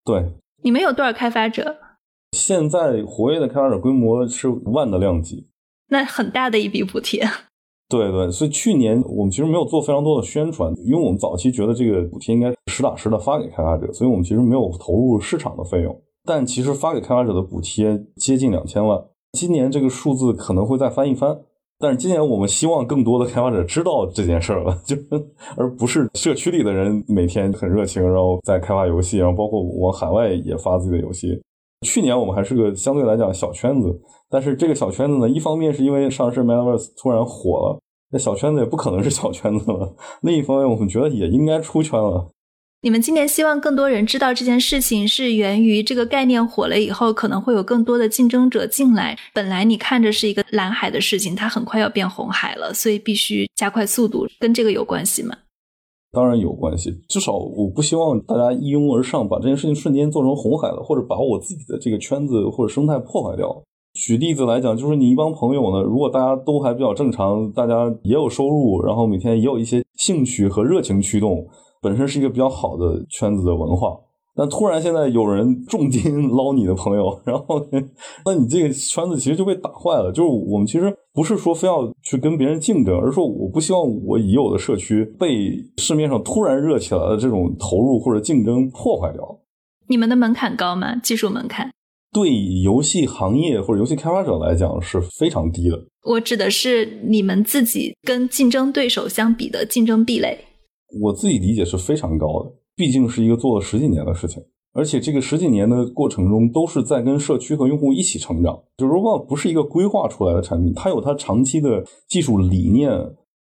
[0.06, 0.32] 对。
[0.64, 1.76] 你们有多少开发者？
[2.32, 5.48] 现在活跃的开发者规模是万的量级，
[5.90, 7.26] 那很大的一笔补贴。
[7.90, 16.02] 对对，所以去年我们其实没有做非常多的宣传，因为我们早期觉得这个补贴应该实打实的发给开发者，所以我们其实没有投入市场的费用。
[16.24, 21.38] 但其实发给开发者的补贴接近两千万，今年这个数字可能会再翻一番。
[21.80, 24.96] 但是今年我们希望更多的开发者知道这件事儿了， 就
[25.58, 31.42] 而不是社区里的人每天很热情，然后在开发游戏，然后包括往海外也发自己的游戏。
[31.86, 37.80] 去年我们还是个相对来讲小圈子，但是这个小圈子呢，一方面是因为上市 Metaverse 突然火了，
[38.12, 42.30] 那小圈子也不可能是小圈子了； 另一方面，我们觉得也应该出圈了。
[42.84, 49.18] 你们今年希望更多人知道这件事情，是源于这个概念火了以后，可能会有更多的竞争者进来。
[49.34, 55.36] 本来你看着是一个蓝海的事情，它很快要变红海了，所以必须加快速度，跟这个有关系吗？
[56.12, 63.64] 当然有关系，至少我不希望大家一拥而上，把这件事情瞬间做成红海了，或者把我自己的这个圈子或者生态破坏掉。
[63.94, 71.46] 举例子来讲，就是你一帮朋友呢，如果大家都还比较正常，大家也有收入，然后每天也有一些兴趣和热情驱动，
[71.82, 73.98] 本身是一个比较好的圈子的文化。
[74.34, 77.62] 但突然现在有人重金捞你的朋友，然后
[78.26, 80.10] 那你这个圈子其实就被打坏了。
[80.10, 89.40] 就是我们其实不是说非要去跟别人竞争，而是说我不希望我已有的社区被市面上突然热起来的这种投入或者竞争破坏掉。
[89.88, 90.96] 你们的门槛高吗？
[90.96, 91.70] 技术门槛？
[92.14, 92.30] 对
[92.64, 95.78] 游戏行业或者游戏开发者来讲是非常低的。
[96.04, 100.38] 我指的是你们自己跟竞争对手相比的竞争壁垒。
[101.02, 108.58] 我自己理解是非常高的，毕竟是一个做了十几年的事情，而且这个十几年的过程中都是在跟社区和用户一起成长。
[108.78, 112.92] 就 Robo 不是一个规划出来的产品，它有它长期的技术理念，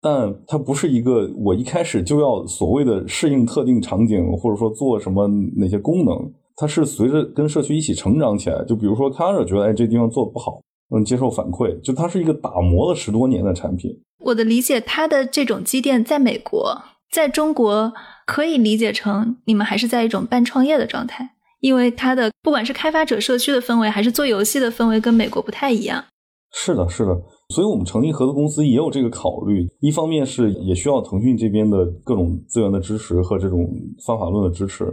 [0.01, 6.15] 但它不是一个我一开始就要所谓的适应特定场景，或者说做什么哪些功能。
[6.55, 10.61] 它是随着跟社区一起成长起来，就比如说开发者觉得哎这地方做的不好，
[10.95, 13.91] 嗯，接受反馈，就它是一个打磨了十多年的产品。
[14.19, 17.93] 我的理解，它的这种积淀在美国，在中国
[18.27, 26.03] 可以理解成你们还是在一种半创业的状态，因为它的不管是开发者社区的氛围，还是做游戏的氛围，跟美国不太一样。
[26.51, 27.15] 是的，是的，
[27.55, 33.65] 所以我们成立合作公司也有这个考虑，一方面是也需要腾讯这边的各种资源的支持和这种
[34.05, 34.85] 方法论的支持。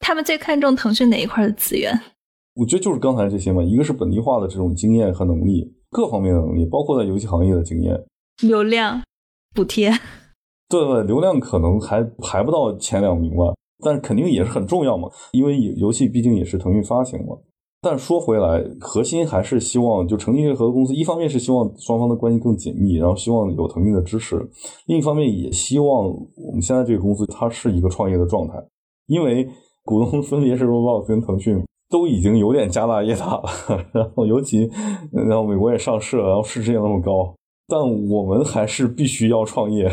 [0.00, 1.96] 他们最看重腾讯哪一块的资源？
[2.54, 7.94] 我觉得就是刚才这些嘛，一个是本地化的这种经验和能力，各方面的能力，包括在游戏行业的经验、
[8.42, 9.02] 流量、
[9.54, 9.92] 补贴。
[10.68, 17.36] 对对，流量可能还排不到前两名吧，但肯定也是很重要嘛，因为游戏毕竟也是腾讯发行嘛。
[17.80, 24.36] 但说回来，核心还是希望就成立一个合作公司，一方面是希望双方的关系更紧密，然后希望有腾讯的支持；
[24.86, 28.54] 另一方面也希望我们现在这个公司它是一个创业的状态，
[29.06, 29.48] 因为。
[29.88, 33.44] 股东分别是 Roblox 跟腾讯，都已经有点家大业大了。
[33.92, 34.68] 然后尤其，
[35.12, 37.32] 然后美国也上市了，然后市值也那么高，
[37.68, 39.88] 但我们还是必须要创业，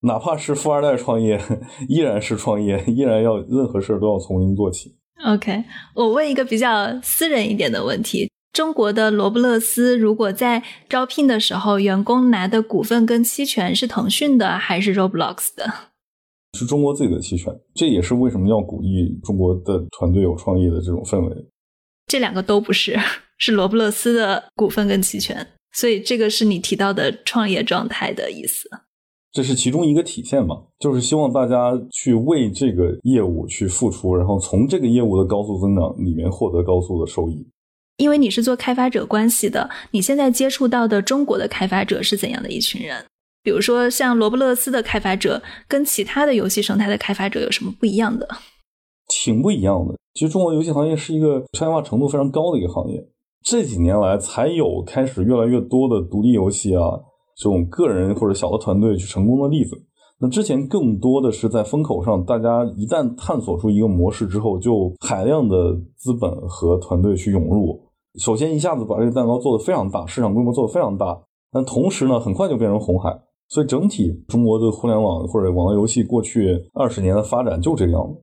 [0.00, 1.40] 哪怕是富二代创业，
[1.88, 4.96] 依然是创业，依然要任何事都要从零做起。
[5.24, 15.72] OK，我问一个比较私人一点的问题：中国的罗布勒斯如果在招聘的时候，员工拿的股份跟期权是腾讯的还是 Roblox 的？
[16.56, 21.46] 是中国自己的期权，这也是为什么要鼓励中国的团队有创业的这种氛围。
[22.06, 22.96] 这两个都不是，
[23.36, 28.68] 是罗布勒斯的股份跟期权，所以这个是你提到的创业状态的意思。
[29.30, 30.62] 这是其中一个体现嘛？
[30.78, 37.46] 就是希望大家去为这个业务去付出，然后从这个业务的高速增长里面获得高速的收益。
[37.98, 43.04] 因为你是做开发者关系的，你现在接触到的中国的开发者是怎样的一群人？
[43.42, 48.28] 比如说，像罗布勒斯的开发者跟其他的游戏生态的开发者有什么不一样的？
[49.08, 49.94] 挺不一样的。
[50.14, 53.08] 其实中国游戏行业是一个商业化程度非常高的一个行业，
[53.42, 56.82] 这几年来才有开始越来越多的独立游戏啊，
[57.38, 59.80] 这种个人或者小的团队去成功的例子。
[60.20, 67.80] 那之前更多的是在风口上，大家一旦探索出一个模式之后，就海量的资本和团队去涌入，
[68.18, 71.16] 首先一下子把这个蛋糕做得非常大，市场规模做得非常大，
[71.52, 73.16] 但同时呢，很快就变成红海。
[73.48, 78.20] 所以整体中国的互联网或者网络游戏过去二十年的发展就这个样子，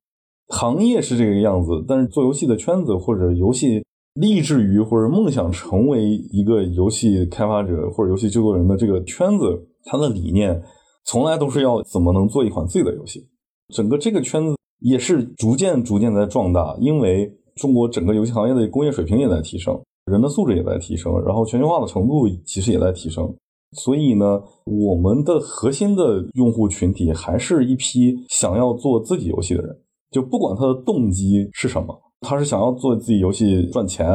[0.49, 3.83] 行业是这个样子，但是做游戏的圈子或者游戏
[4.15, 9.45] 立志于或者梦想成为一个游戏开发者或者游戏制作人的这个圈子，
[9.83, 10.63] 它的理念
[11.05, 13.27] 从来都是要怎么能做一款自己的游戏。
[13.73, 23.35] 整个这个圈子也是逐渐逐渐在壮大，因为中国整个游戏行业的工业水平也在提升，人的素质也在提升，然后全球化的程度其实也在提升。
[23.73, 29.75] 所以呢，我们的核心的用户群体还是一批想要做自己游戏的人，
[30.11, 34.07] 就不管他的动机是什么，他是想要做自己游戏赚钱，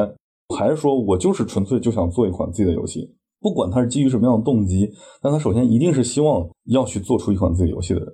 [0.56, 3.08] 还是说我就是纯粹就想做一款自己的游戏，
[3.40, 4.90] 不管他是基于什么样的动机，
[5.22, 8.08] 但他首先一定是希望要去做出一款自己游戏的人。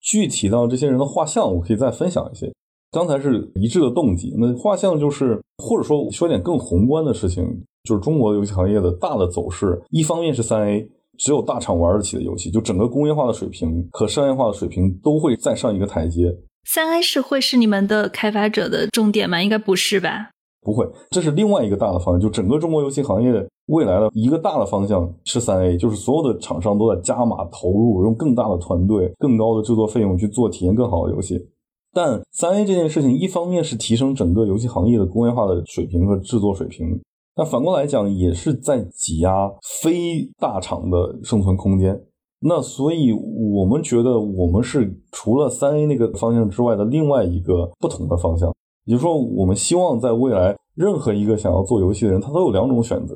[0.00, 2.50] 具体到这些人的画像，我可以再分享一些。
[2.90, 7.44] 刚才是一致的动机，那画像就是，或者说说点更宏观的事情，
[7.84, 9.80] 就是中国游戏行业的大的走势。
[9.90, 16.36] 一方面是三 A，只有大厂玩得起的游戏，就整个工业化的水平和商业化的水平都会再上一个台阶。
[16.64, 19.42] 三 A 是会是你们的开发者的重点吗？
[19.42, 20.30] 应该不是吧？
[20.62, 23.32] 不会，这是另外一个大的方向，就整个中国游戏行业
[23.66, 31.48] 未来的一个大的方向是三 A，就是所有的厂商都在加码投入，用更大的团队、更高的制作费用去做体验更好的游戏。
[31.92, 36.98] 但三 A 这件事情，一方面是提升整个游戏行业的工业化的水平和制作水平，
[37.36, 39.50] 那反过来讲，也是在挤压
[39.82, 42.00] 非大厂的生存空间。
[42.44, 48.52] 那所以，我们觉得我们是除了三 A 那个方向之外的另外一个不同的方向。
[48.84, 53.14] 也就是说，我们希望在未来，任何一个想要做游戏的人，他都有两种选择：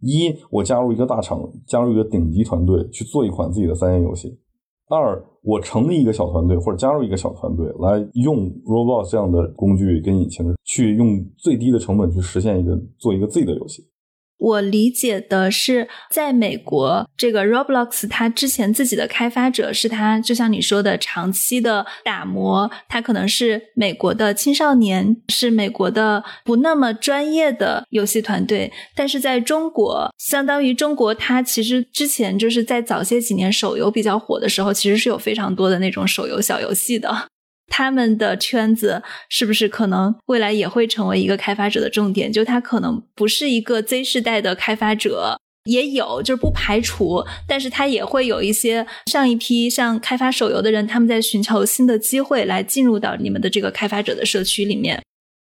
[0.00, 4.38] 一，我加入一个大厂，加入一个顶级团队，去做一款自己的三 A 游戏。
[4.88, 13.82] 二，我成立一个小团队或者加入一个小团队，来用 Roblox 这样的工具跟引擎，去用最低的成本去实现一个做一个自己的游戏。
[14.38, 28.72] 我理解的是，在美国，这个 Roblox 它之前自己的开发者是它，就像你说的，长期的打磨，它可能是美国的青少年，是美国的不那么专业的游戏团队。
[28.94, 37.28] 但是在中国，相当于中国，它其实之前就是在早些几年手游比较火的时候，其实是有非常多的那种手游小游戏的。
[37.68, 42.32] 他们的圈子是不是可能未来也会成为一个开发者的重点？
[42.32, 55.00] 就他可能不是一个 Z 世代的开发者，也有就是不排除，但是他也会有一些上一批像开发手游的人，他们在寻求新的机会来进入到你们的这个开发者的社区里面。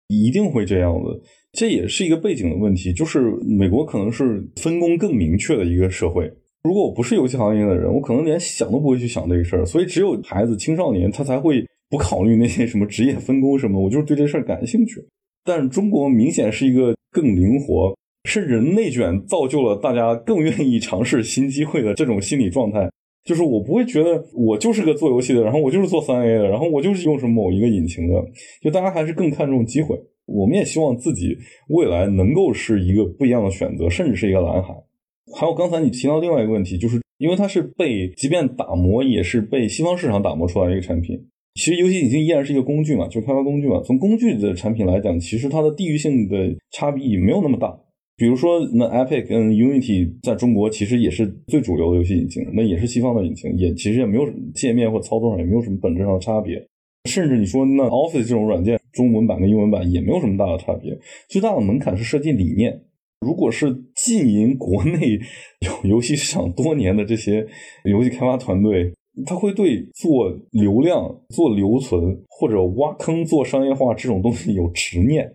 [0.09, 1.21] 一定会这样的，
[1.53, 2.93] 这也是一个背景的问题。
[2.93, 6.33] 就是美国可能是分工更明确的一个社会。
[6.63, 9.67] 如果我不是游戏行业的人，我可能连想都不会去想这个事儿。
[9.67, 11.67] 所以只有孩子、青少年，他才会。
[11.93, 15.07] 不考虑那些什么职业分工什么，我就是对这事儿感兴趣。
[15.45, 22.89] 但中国明显是一个更灵活，甚至内卷造就了大家更愿意尝试新机会的这种心理状态。
[23.25, 28.15] 就是我不会觉得我就是个做游戏的，然后我就是做三 A 的，然后我就是用什么某一个引擎的。
[28.63, 29.95] 就大家还是更看重机会。
[30.25, 31.37] 我们也希望自己
[31.69, 34.73] 未来能够是一个不一样的选择，甚至是一个蓝海。
[35.39, 41.21] 还有刚才你提到另外一个问题，就是因为它是被即便打磨，也是被西方市场打磨出来的一个产品。
[41.55, 43.81] 其实游戏引擎依然是一个工具嘛，就是开发工具嘛。
[43.85, 46.37] 从工具的产品来讲，其实它的地域性的
[46.71, 47.79] 差异没有那么大。
[48.17, 56.65] 比如说，那 Epic 跟 Unity 在中国其实也是最主流的游戏引擎，那也是西方的引擎，也其实也没有界面或操作上也没有什么本质上的差别。
[57.09, 60.97] 甚至你说那 Office 这种软件，中文版跟英文版也没有什么大的差别。
[61.29, 62.83] 最大的门槛是设计理念。
[63.21, 65.19] 如果是经营国内
[65.61, 67.47] 有游戏市场多年的这些
[67.85, 68.93] 游戏开发团队，
[69.27, 75.31] 他会对做流量、做留存或者挖坑做商业化这种东西有执念，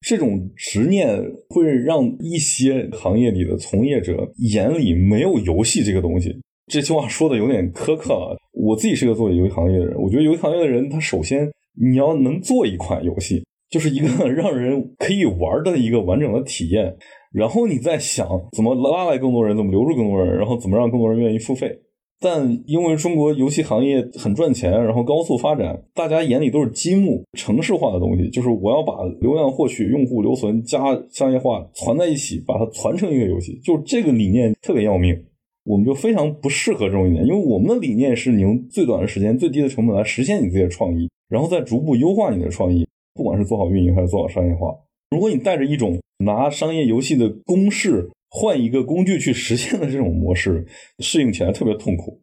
[0.00, 6.40] 这种执念会让一些行业里的从业者眼里没有游戏这个东西。
[6.66, 8.38] 这句话说的有点苛刻了。
[8.52, 11.50] 我自己是个做游戏行业的人，我觉得游戏行业的人，他首先
[11.80, 16.96] 你要能做一款游戏，就是一个 让人可以玩的一个完整的体验，
[17.32, 21.76] 然后你再想怎么拉来更多人，怎么留住更多人，然后怎么让更多人愿意付费。
[22.22, 35.18] 但因为中国游戏行业很赚钱，然后高速发展，大家眼里都是积木、城市化的东西，就是我要把流量获取、用户留存加商业化攒在一起，把它攒成一个游戏，就这个理念特别要命。
[35.64, 44.74] 我们就非常不适合这种理念，因为我们的理念是你用最短的时间、最低的成本来实现你自己的创意，然后再逐步优化你的创意，不管是做好运营还是做好商业化。
[45.10, 48.10] 如果你带着一种拿商业游戏的公式。
[48.30, 50.64] 换一个工具去实现的这种模式，
[51.00, 52.22] 适应起来特别痛苦。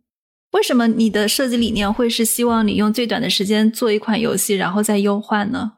[0.53, 5.73] 为什么你的设计理念会是希望你用最短的时间做一款游戏，然后再优化呢？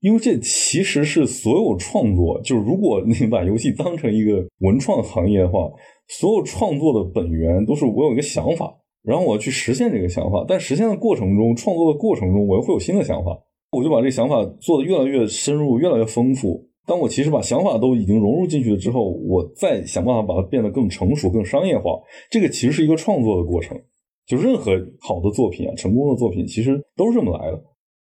[0.00, 5.70] 因为这其实是所有创作，就是如果你把游戏当成一个文创行业的话，
[6.08, 8.72] 所有创作的本源都是我有一个想法，
[9.02, 10.44] 然后我要去实现这个想法。
[10.48, 13.30] 但实现的过程中，创作的过程中，我又会有新的想法，
[13.72, 16.69] 我就把这个想法做的越来越深入，越来越丰富。
[16.90, 22.00] 当我其实把想法都已经融入进去了之后，我再想办法把它变得更成熟、更商业化。
[22.28, 23.80] 这个其实是一个创作的过程。
[24.26, 27.62] 就任何好的作品啊，成功的作品，其实都是这么来的。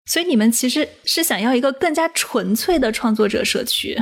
[0.05, 3.97] 所以你们其实是想要一个更加纯粹的创作者社区。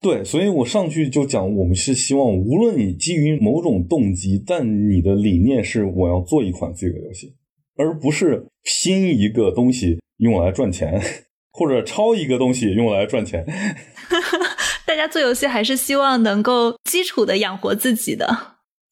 [0.00, 7.34] 对，所以我上去就讲，我们是希望，无论你基于某种动机，但你的理念是我要做一款自己的游戏，
[7.76, 11.02] 而不是拼一个东西用来赚钱。
[11.54, 13.44] 或者抄一个东西用来赚钱，
[14.86, 18.28] 大家做游戏还是希望能够基础的养活自己的。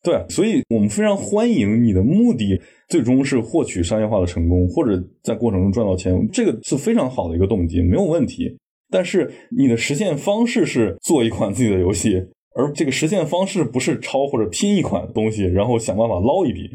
[0.03, 8.57] 对，所以我们非常欢迎你的目的最终是获取商业化的成功，或者在过程中赚到钱，这个是非常好的一个动机，没有问题。
[8.91, 16.71] 但是你的实现方式是做一款自己的游戏，而这个实现方式不是抄或者拼一款东西，然后想办法捞一笔。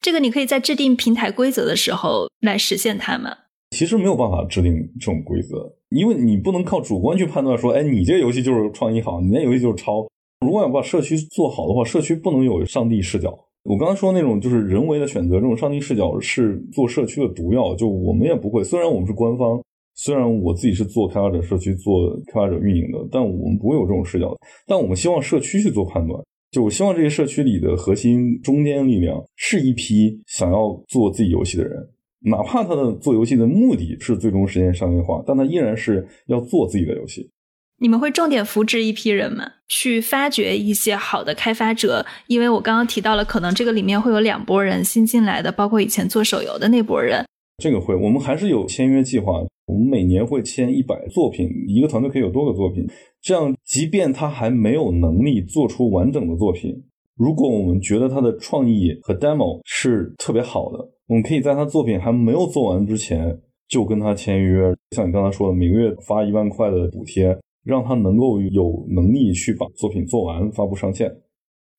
[0.00, 3.36] 这个你可以在制定平台规则的时候来实现它们。
[3.70, 10.06] 其实没有办法制定这种规则，因为你不能靠主观去判断说，哎，你这个游戏就是创意好，你那游戏就是抄。
[10.40, 13.38] 如果要把社区做好的话，社区不能有上帝视角。
[13.62, 17.74] 我刚才说那种就是人为的选择，这种上帝视角是做社区的毒药。
[17.76, 19.62] 就我们也不会，虽然我们是官方，
[19.94, 24.34] 虽然我自己是做开发者社区、做开发者运营的，但我们不会有这种视角。
[24.66, 26.18] 但我们希望社区去做判断，
[26.50, 31.86] 就我希望这些社区里的核心中坚力量是一批想要做自己游戏的人。
[32.22, 37.30] 哪怕他的做游戏的目的是最终实现商业化，但他依然是要做自己的游戏。
[37.78, 39.44] 你们会重点扶植一批人吗？
[39.66, 42.04] 去发掘一些好的开发者？
[42.26, 47.24] 因为我刚刚提到了，可能这个里面会有两拨人新进来的，包括以前做手游的那拨人。
[47.62, 49.32] 这个会，我们还是有签约计划。
[49.66, 52.84] 我们每年会签一百作品，一个团队可以有多个作品，
[53.22, 56.74] 这样即便他还没有能力做出完整的作品，
[57.16, 60.78] 如果我们觉得他的创意和 demo 是特别好的，
[61.10, 63.36] 我们可以在他作品还没有做完之前
[63.66, 71.12] 就跟他签约，像你刚才说的，每个月发一万块的补贴，让他能够有能力去把作品做完，发布上线。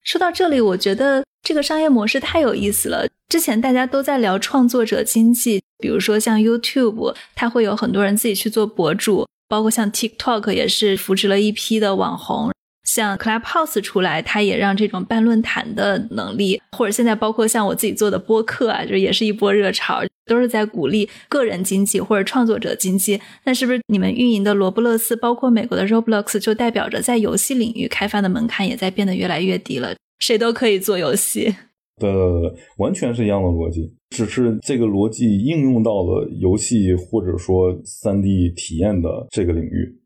[0.04, 3.08] 说到这里，我觉得这个商业模式太有意思了。
[3.30, 12.52] 之前大家都在聊创作者经济，比如说像 YouTube，它会有很多人自己去做博主，包括像 TikTok 也是扶植了一批的网红。
[12.84, 23.20] 像 Clubhouse 出来，它也让这种办论坛的能力，或者现在包括像我自己做的播客啊，就也是一波热潮，都是在鼓励个人经济或者创作者经济。
[23.46, 29.96] 那是不是你们运营的罗布勒斯，包括美国的 Roblox，就代表着在游戏领域开发的门槛也在变得越来越低了？
[30.20, 31.56] 谁都可以做游戏？
[32.00, 40.01] 对对对，完全是一样的逻辑，只是这个逻辑应用到了游戏或者说三 D 体验的这个领域。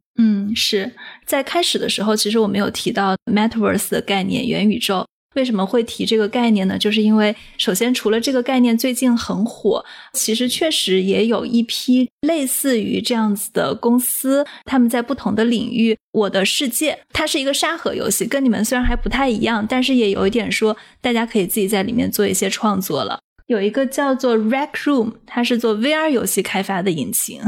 [0.55, 0.93] 是
[1.25, 5.05] 在开始的时候，其实我没有提到 Metaverse 的概念，元宇宙。
[5.35, 6.77] 为什么会提这个概念呢？
[6.77, 9.83] 就是因为首先，除了这个概念最近很火，
[10.13, 15.97] 其实确实也有一批类似于这样子的公司，他们在不同的领域。
[16.13, 23.19] 我的世界，它是一个沙盒游戏，跟你们虽然还不太一样，但是也有一点说，大家可以自己在里面做一些创作了。
[23.47, 27.41] 有一个叫做 Rec Room，它是做 VR 游戏开发的引擎。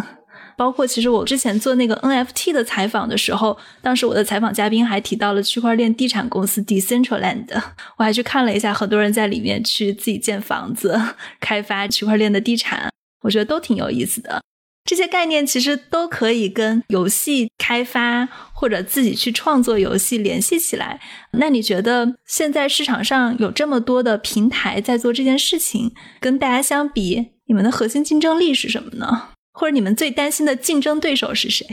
[0.57, 7.47] 包括其实我之前做那个 NFT 的采访的时候，当时我的采访嘉宾还提到了区块链地产公司 Decentraland，
[7.97, 10.99] 我还去看了一下，很多人在里面去自己建房子、
[11.39, 12.91] 开发区块链的地产，
[13.21, 14.41] 我觉得都挺有意思的。
[14.83, 21.01] 这些概念其实都可以跟游戏开发或者自己去创作游戏联系起来。
[21.33, 29.31] 那你觉得现在市场上有这么多的平台在做这件事情，跟大家相比，你们的核心竞争力是什么呢？
[29.57, 31.65] 或者你们最担心的竞争对手是谁？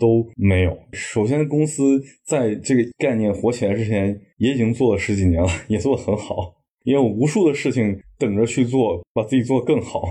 [0.00, 0.74] 都没有。
[0.92, 10.02] 首先，公司在这个概念火起来之前，也已经做了十几年了， 也做得很好，也有无数的事情等着去做，把自己做得更好。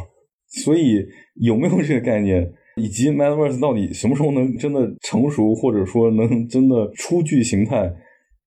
[0.48, 1.04] 所以，
[1.41, 7.91] 有没有这个概念，以及 Metaverse 到底什么时候能真的成熟，或者说能真的初具形态，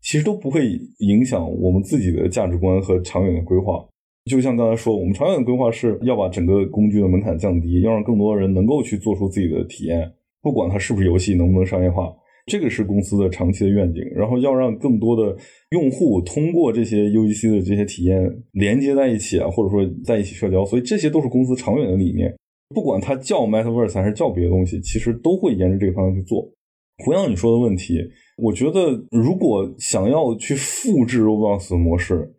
[0.01, 0.71] 其实都不会
[1.01, 3.85] 影响我们自己的价值观和长远的规划。
[4.27, 10.11] 就像刚才说，我们长远的规划是要把整个工具的门槛降低，要让更多的人能够去做出自己的体验，
[10.43, 12.13] 不管它是不是游戏，能不能商业化，
[12.47, 14.03] 这个是公司的长期的愿景。
[14.17, 15.37] 然后要让更多的
[15.71, 18.21] 用户通过这些 UGC 的这些体验
[18.51, 22.35] 连接在一起啊，或者说在一起社交，所以这些都是公司长远的理念。
[22.75, 26.43] 不管它叫 Metaverse 还是叫别的东西，其实都会沿着这个方向去做。
[27.05, 28.01] 回答你说的问题，
[28.39, 32.33] 我觉得如果想要去复制 Roblox 的模式。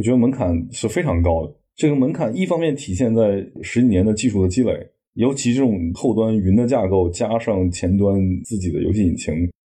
[0.00, 1.52] 我觉得门槛是非常高的。
[1.76, 4.72] 这个门槛一方面体现在十几年的技术的积累，
[5.12, 9.34] 尤其这种后端云的架构加上前端自己的游戏引擎，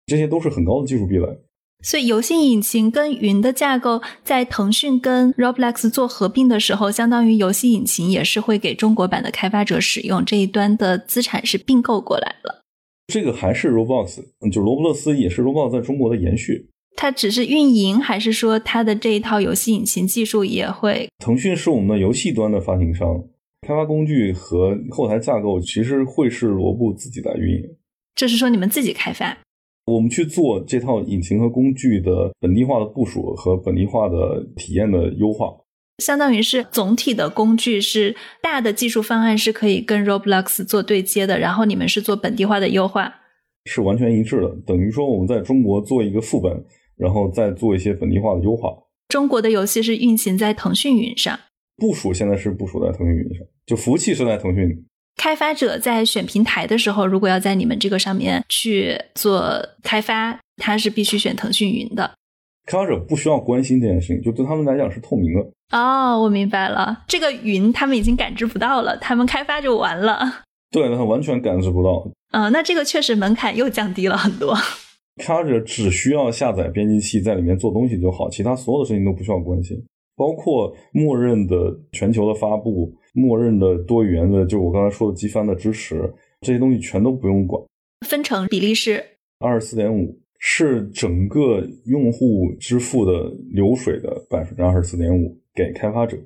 [0.05, 1.27] 这些都是很高的技术壁垒。
[1.83, 12.61] 所以，游戏引擎跟云的架构在腾讯跟 Roblox 做合并的时候，相当于游戏引擎也是会给中国版的开发者使用这一端的资产是并购过来了。
[13.07, 14.21] 这个还是 Roblox，
[14.53, 16.69] 就罗布勒斯也是 Roblox 在中国的延续。
[16.97, 21.09] 它只是运营，还是说它的这一套游戏引擎技术也会？
[21.19, 23.25] 腾讯是我们的游戏端的发行商，
[23.67, 27.77] 开发工具和后台架构其实会是罗布自己来运营。
[28.15, 29.39] 这是说你们自己开发？
[29.87, 35.49] 我们去做这套引擎和工具的本地化的部署和本地化的体验的优化，
[36.05, 43.15] 相当于是总体的工具是大的技术方案是可以跟 Roblox 做对接的，然后你们是做本地化的优化，
[43.65, 44.55] 是完全一致的。
[44.67, 46.63] 等于说我们在中国做一个副本。
[47.01, 48.69] 然后再做一些本地化的优化。
[49.09, 51.39] 中国的游戏是运行在腾讯云上，
[51.77, 54.85] 部署现在是部署在腾讯云上，就服务器是在腾讯。
[55.17, 62.13] 开发者在选平台的时候，如果要在你们这个上面去做开发，他是必须选腾讯云的。
[62.67, 65.77] 开发者不需要关心这件事情，就对他们来讲是透明的。
[65.77, 70.45] 哦，我明白了，这个云他们已经感知不到了，他们开发就完了。
[70.71, 72.09] 对，他完全感知不到。
[72.33, 74.57] 嗯，那这个确实门槛又降低了很多。
[75.21, 79.81] 开发者只需要下载编辑器，在里面做东西就好，其他所有的事情都不需要关心，
[80.17, 87.63] 包括默认的全球的发布、默认的多语言的，就我刚才说的机翻的支持，这些东西全都不用管。
[88.07, 89.05] 分成比例是
[89.39, 96.17] 二十四点五，是整个用户支付的流水的百分之二十四点五给开发者。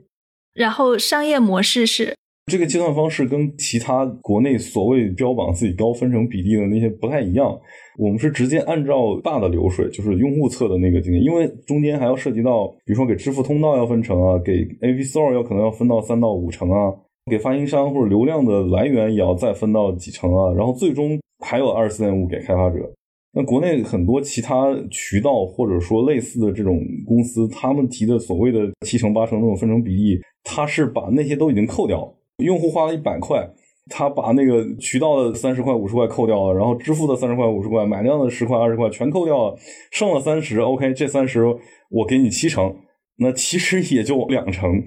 [0.54, 2.14] 然后商业模式是。
[2.46, 7.58] 这个计算方式跟其他国内所谓标榜自己高分成比例的那些不太一样。
[7.96, 16.92] 我们是直接按照大的流水，就是用户侧的那个经验，因为中间还要涉及到，比如说给支付通道要分成啊，给 App Store 要可能要分到三到五成啊，
[17.30, 22.92] 给发行商或者流量的来源也要再分到几成啊，然后最终还有二十四点五给开发者。
[23.32, 32.14] 那国内很多其他渠道或者说类似的这种公司，他们提的所谓的七成八成那种分成比例，他是把那些都已经扣掉了。
[32.38, 33.48] 用户花了一百块，
[33.88, 39.56] 他把那个渠道的三十块五十块扣掉了，然后支付的三十块五十块，买量的十块二十块全扣掉了，
[39.92, 40.58] 剩了三十。
[40.60, 41.44] OK，这三十
[41.90, 42.74] 我给你七成，
[43.18, 44.82] 那其实也就两成。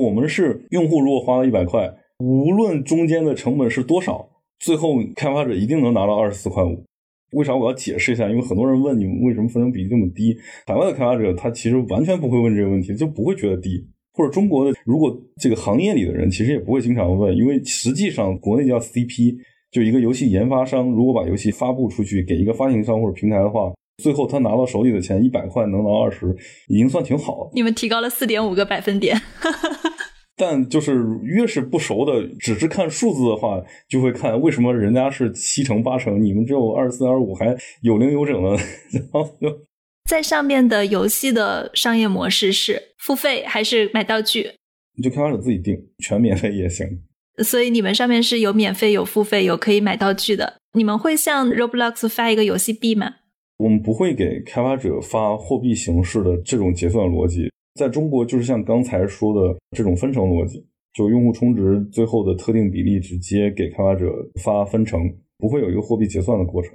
[0.00, 4.28] 我们是用户如果花了一百块，无论中间的成本是多少，
[4.58, 6.84] 最后开发者一定能拿到二十四块五。
[7.32, 8.28] 为啥我要解释一下？
[8.28, 10.34] 因为很多人问你为什么分成比例这么低，
[10.66, 13.86] 海外的开发者他其实完全不会问这个问题，就不会觉得低。
[14.16, 19.36] 或者中国的，如果这个行业里的人其实也不会经常问，因为实际上国内叫 CP，
[19.70, 23.70] 就一个游戏研发商如果把游戏发布出去给一个发行商或者平台的话，
[24.02, 26.34] 最后他拿到手里的钱一百块能拿二十，
[26.68, 27.50] 已经算挺好。
[27.52, 29.20] 你们提高了四点五个百分点。
[30.38, 38.50] 但就是越是不熟的，只是看数字的话，就会看为什么人家是七成八成，你们只有二十四点五，还有零有整的，
[38.92, 39.48] 然后就。
[40.06, 44.52] 在上面的游戏的商业模式是付费还是买道具？
[44.96, 46.86] 你就开发者自己定，全免费也行。
[47.42, 50.58] 所以你们上面是有免费、有付费、有可以买道具的。
[50.74, 53.16] 你们会向 Roblox 发一个游戏币吗？
[53.58, 57.50] 我们不会给开发者发货币形式的这种结算逻辑。
[57.74, 64.06] 在中国，就是像刚才说的这种分成逻辑，就用户充值最后的特定比例直接给开发者
[64.40, 65.00] 发分成，
[65.36, 66.72] 不会有一个货币结算的过程。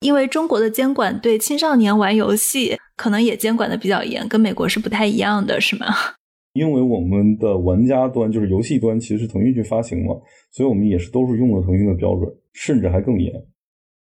[0.00, 5.86] 因为中国的监管对青少年玩游戏可能也监管的比较严，跟美国是不太一样的，是吗？
[6.54, 10.14] 因为我们的玩家端就是游戏端，其实是腾讯去发行嘛，
[10.50, 13.32] 所以我们也是都是用了腾讯的标准，甚至还更严。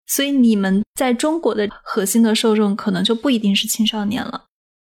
[0.07, 4.45] 所以你们在中国的核心的受众可能就不一定是青少年了。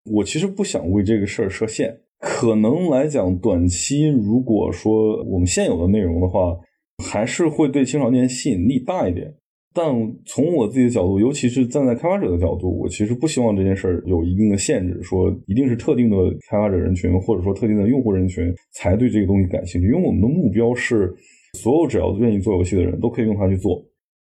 [0.04, 6.56] 我其实不想为这个事儿设限，可能来讲，短期如果说我们现有的内容的话，
[7.04, 9.34] 还是会对青少年吸引力大一点。
[9.72, 9.94] 但
[10.26, 16.16] 从我自己的角度，尤其是站在开发者的角度，我其实不希望这件事儿有一定的限制，说一定是特定的
[16.48, 19.86] 开发者人群或者说特定的用户人群才对这个东西感兴趣。
[19.86, 21.14] 因为我们的目标是，
[21.58, 23.80] 所有只要愿意做游戏的人都可以用它去做，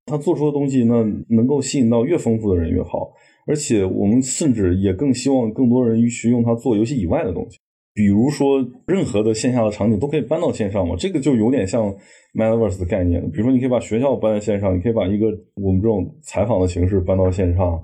[0.05, 3.13] 他做出的东西那能够吸引到越丰富的人越好。
[3.47, 7.57] 而且我们甚至也更希望更多人去用它做游戏以外的东西。
[7.99, 10.95] 比如说，任何的线下的场景都可以搬到线上嘛？
[10.97, 11.93] 这个就有点像
[12.33, 13.21] Metaverse 的概念。
[13.29, 17.77] 比如说，你可以把学校搬到线上，你可以把一个我们这种采访的形式搬到线上。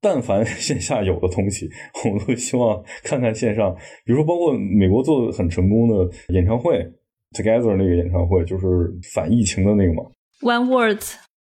[0.00, 1.70] 但凡线下有的东西，
[2.04, 3.72] 我们都希望看看线上。
[4.04, 6.84] 比如说，包括美国做的很成功的演唱会
[7.30, 8.66] ，Together 那个演唱会，就是
[9.14, 10.02] 反疫情的那个嘛。
[10.42, 11.14] One Words。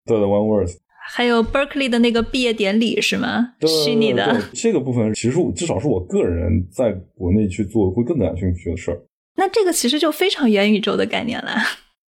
[0.04, 0.78] 对的，One Words。
[1.08, 3.54] 还有 Berkeley 的那个毕业典礼是吗？
[3.84, 9.00] 虚拟的这个部分，其实我至少是我个人在国内去做会更感兴趣的事儿。
[9.36, 11.52] 那这个其实就非常元宇宙的概念了。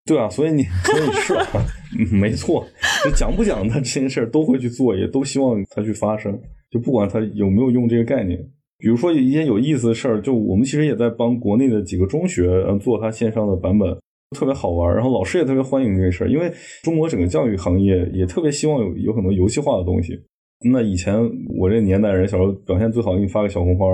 [0.05, 1.47] 对啊，所以你所以是啊，
[2.11, 2.65] 没错，
[3.03, 6.39] 就讲不讲他这件事儿都会去做，也都希望它去发生。
[6.69, 8.39] 就不管他有没有用这个概念，
[8.77, 12.45] 比如说一件有意思的事儿，就我们其实也在帮国内的几个中学
[12.83, 13.97] 做它线上的版本。
[14.31, 16.51] 特别好玩，然后老师也特别欢迎这个事儿，因为
[16.83, 20.19] 中国整个教育行业也特别希望有有很多游戏化的东西。
[20.71, 21.15] 那以前
[21.59, 23.85] 我这年代人小时候表现最好，给你发个小红花，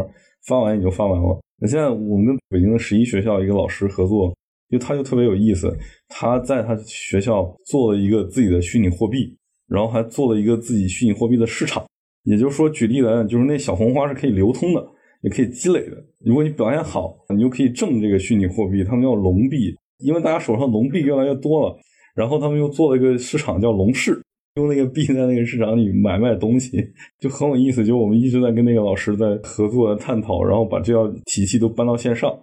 [0.47, 1.39] 发完也就发完了。
[1.59, 4.33] 那现在我们跟北京的十一学校一个老师合作，
[4.69, 5.75] 就他就特别有意思，
[6.07, 9.35] 他在他学校做了一个自己的虚拟货币，
[9.67, 11.83] 然后还做了一个自己虚拟货币的市场。
[12.23, 14.87] 也就是说，举例来讲，就是那小红花是可以流通的，
[15.23, 15.97] 也可以积累的。
[16.19, 19.75] 如果你表现好，你就可以挣这个虚拟货币，他们叫龙币。
[20.01, 21.77] 因为大家手上龙币越来越多了，
[22.15, 24.21] 然后他们又做了一个市场叫龙市，
[24.55, 26.77] 用那个币在那个市场里买卖东西，
[27.19, 27.85] 就很有意思。
[27.85, 32.37] 就我们一直在跟那个老师在合作探讨，然后把这套体系都搬到线上，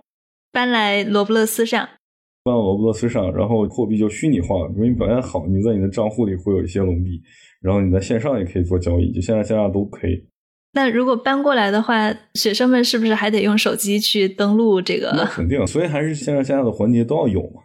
[0.52, 1.86] 搬来罗布勒斯上，
[2.44, 4.66] 搬到罗布勒斯上，然后货币就虚拟化了。
[4.68, 7.20] 如果你表现好，你在你的账户里会有一些龙币，
[7.60, 10.24] 然后你在线上也可以做交易，就线上线下都可以。
[10.78, 15.12] 那如果搬过来的话，学生们是不是还得用手机去登录这个？
[15.16, 17.62] 那肯定，所以还是线上线下的环节都要有嘛。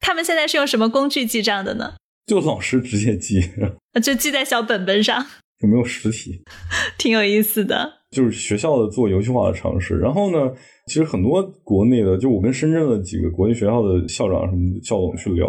[0.00, 1.94] 他们现在是用什么工具记账的呢？
[2.26, 3.40] 就老师直接记，
[4.04, 5.24] 就记在小本本上，
[5.62, 6.42] 有没有实体？
[6.98, 7.90] 挺有意思的。
[8.10, 9.96] 就是学校的做游戏化的尝试。
[9.96, 10.52] 然后呢，
[10.88, 15.48] 其实很多国内的，就我跟深圳的几个国际学校的校长什么校董去聊，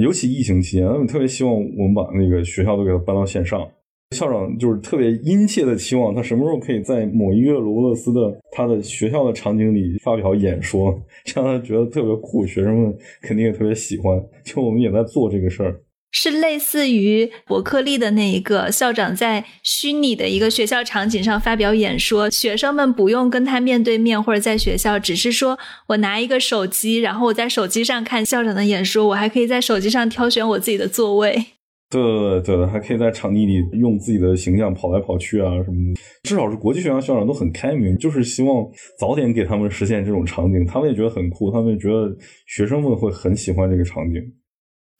[0.00, 3.68] 尤其疫情期间，他们特别希望我们把那个学校都给它搬到线上。
[4.14, 8.20] 校长就是特别殷切的期望他什么时候可以在某一个罗勒斯的
[8.52, 10.96] 他的学校的场景里发表演说，
[11.34, 14.16] 让他觉得特别酷，学生们肯定也特别喜欢。
[14.44, 15.80] 就我们也在做这个事儿，
[16.12, 31.46] 是类似于伯克利的那一个校长在虚拟的一个学校场景上发表演说，学生们不用跟他面对面或者在学校，只是说我拿一个手机，然后我在手机上看校长的演说，我还可以在手机上挑选我自己的座位。
[31.88, 36.00] 对对对，还可以在场地里用自己的形象跑来跑去啊什么的。
[36.24, 38.66] 至少是国际学校校长都很开明，就是希望
[38.98, 42.14] 早点给他们实现这种场景，他们也觉得很酷，他们也觉得
[42.46, 44.20] 学生们会很喜欢这个场景。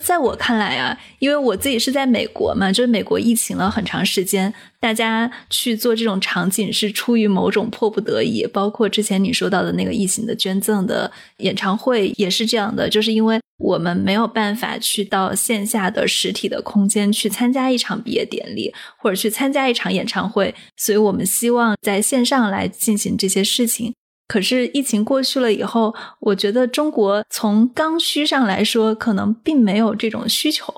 [0.05, 8.47] 在我看来啊，因为我自己是在美国嘛，就是美国疫情了很长时间，大家去做这种场景是出于某种迫不得已。
[8.47, 23.95] 包括之前你说到的那个疫情的捐赠的演唱会也是这样的，就是因为我们没有办法去到线下的实体的空间去参加一场毕业典礼，或者去参加一场演唱会，所以我们希望在线上来进行这些事情。
[24.29, 30.73] 可是疫情过去了以后，我觉得中国从刚需上来说，可能并没有这种需求。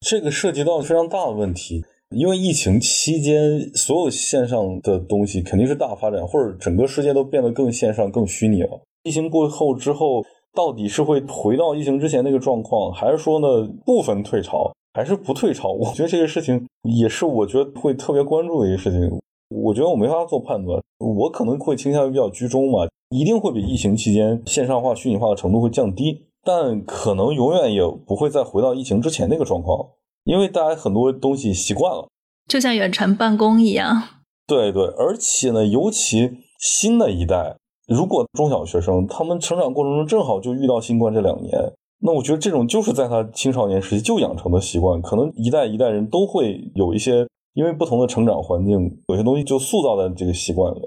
[0.00, 8.80] 这个涉及到非常大的问题，因为疫情期间，所有线上的东西肯定是大发展，或者整个世界都变得更线上、更虚拟了。
[9.02, 10.24] 疫情过后之后，
[10.54, 15.70] 到底是会回到疫情之前那个状况，还是说呢部分退潮，还是不退潮？
[15.70, 19.00] 我觉得这个事情也是我觉得会特别关注的一个事情。
[19.48, 22.86] 我觉得我没法做判断，我可能会倾向于比较居中嘛。
[23.10, 29.78] 一定会比疫情期间线上化、虚拟化的程度会降低，但可能永远也不会再回到疫情之前那个状况，
[30.24, 32.08] 因为大家很多东西习惯了，
[32.48, 34.02] 就像远程办公一样。
[34.48, 36.28] 对对，而且呢，尤其
[36.58, 41.52] 新的一代，如果中小学生他们成长过程中正好就遇到新冠这两年，
[42.00, 50.80] 那我觉得这种就是在他青少年时期就养成的习惯，可能一代一代人都会有一些，因为不同的成长环境，有些东西就塑造在这个习惯里。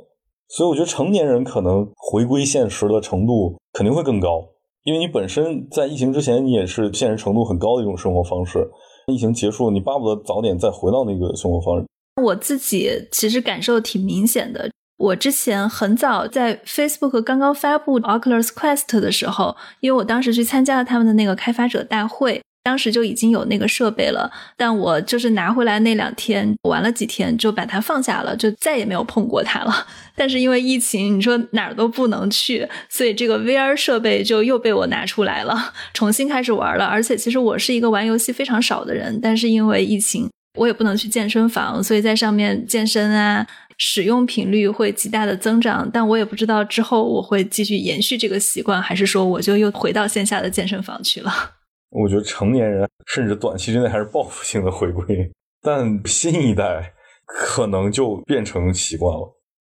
[0.49, 4.47] 所以我觉得成年人可能回归现实的程度肯定会更高，
[4.83, 8.69] 因为你本身在疫情之前你也是现实程度很高的一种生活方式，
[9.07, 11.85] 疫情结束你巴不得早点再回到那个生活方式。
[12.21, 22.41] 我自己其实感受挺明显的，我之前很早在 Facebook 刚刚发布 Oculus Quest 的时候，因为我当时去参加了他们的那个开发者大会。
[22.67, 29.87] 当时就已经有那个设备了，但我就是拿回来那两天玩了几天，就把它放下了，就再也没有碰过它了。
[30.17, 36.83] 但是因为疫情，你说哪儿都不能去，所以这个 VR 设备就又被我拿出来了，重新开始玩了。
[36.83, 43.47] 而且其实我是一个玩游戏非常少的人，但是因为疫情，我也不能去健身房，所以在上面健身啊，
[43.77, 45.89] 使用频率会极大的增长。
[45.89, 51.31] 但我也不知道之后我会继续延续这个习惯，还是说我就又回到线下的健身房去了。
[51.89, 55.31] 我觉得成年人甚至短期之内还是报复性的回归，
[55.61, 56.93] 但新一代
[57.25, 59.33] 可能就变成习惯了。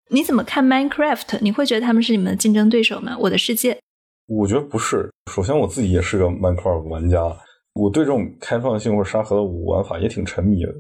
[0.10, 1.40] 你怎么看 Minecraft？
[1.42, 3.18] 你会觉得他们是你们的竞争对手吗？
[3.20, 3.80] 我的世界，
[4.28, 5.12] 我觉得不是。
[5.32, 7.36] 首先，我自己也是个 Minecraft 玩家，
[7.74, 10.72] 我对这种开放性或者沙盒的玩法也挺沉迷的。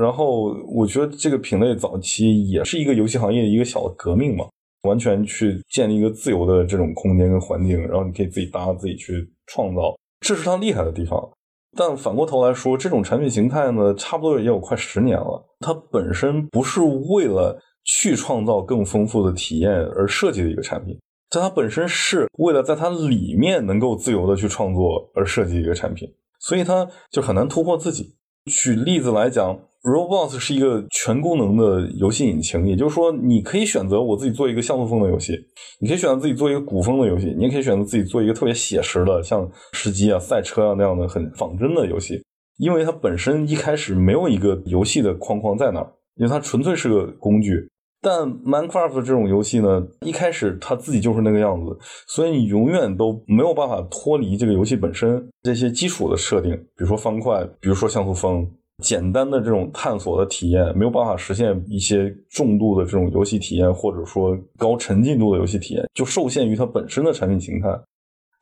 [0.00, 4.46] 然后，我觉得这个品类早期也是一个游戏行业的一个小的革命嘛，
[4.82, 9.94] 完全去建立一个自由的这种空间跟环境，然后你可以自己搭、自己去创造。
[10.20, 11.30] 这是它厉害的地方，
[11.76, 15.44] 但反过头来说，这种产品形态呢，差不多也有快十年了。
[15.60, 20.98] 它本身不是为了去创造更丰富的体验而设计的一个产品，
[21.30, 26.08] 但它本身是为了在它里面能够自由的去创作而设计一个产品，
[26.38, 28.14] 所以它就很难突破自己。
[28.46, 29.58] 举例子来讲。
[29.82, 35.32] Roblox 是一个全功能的游戏引擎，也就是说，你可以选择我自己做一个像素风的游戏，
[35.80, 42.22] 你可以选择自己做一个古风的游戏，你也可以选择自己做一个特别写实的，像吃鸡啊、赛车啊那样的很仿真的游戏。
[42.58, 47.66] 因为它本身一开始没有一个游戏的框框在那儿，因为它纯粹是个工具。
[48.00, 51.76] 但 Minecraft 这种游戏呢，一开始它自己就是那个样子，
[52.06, 58.50] 所以你永远都没有办法脱离这个游戏本身这些基础的设定，比如说方块，比如说像素风。
[58.82, 67.68] 简单的这种探索的体验没有办法实现一些重度的这种游戏体验，或者说高沉浸度的游戏体验，就受限于它本身的产品形态。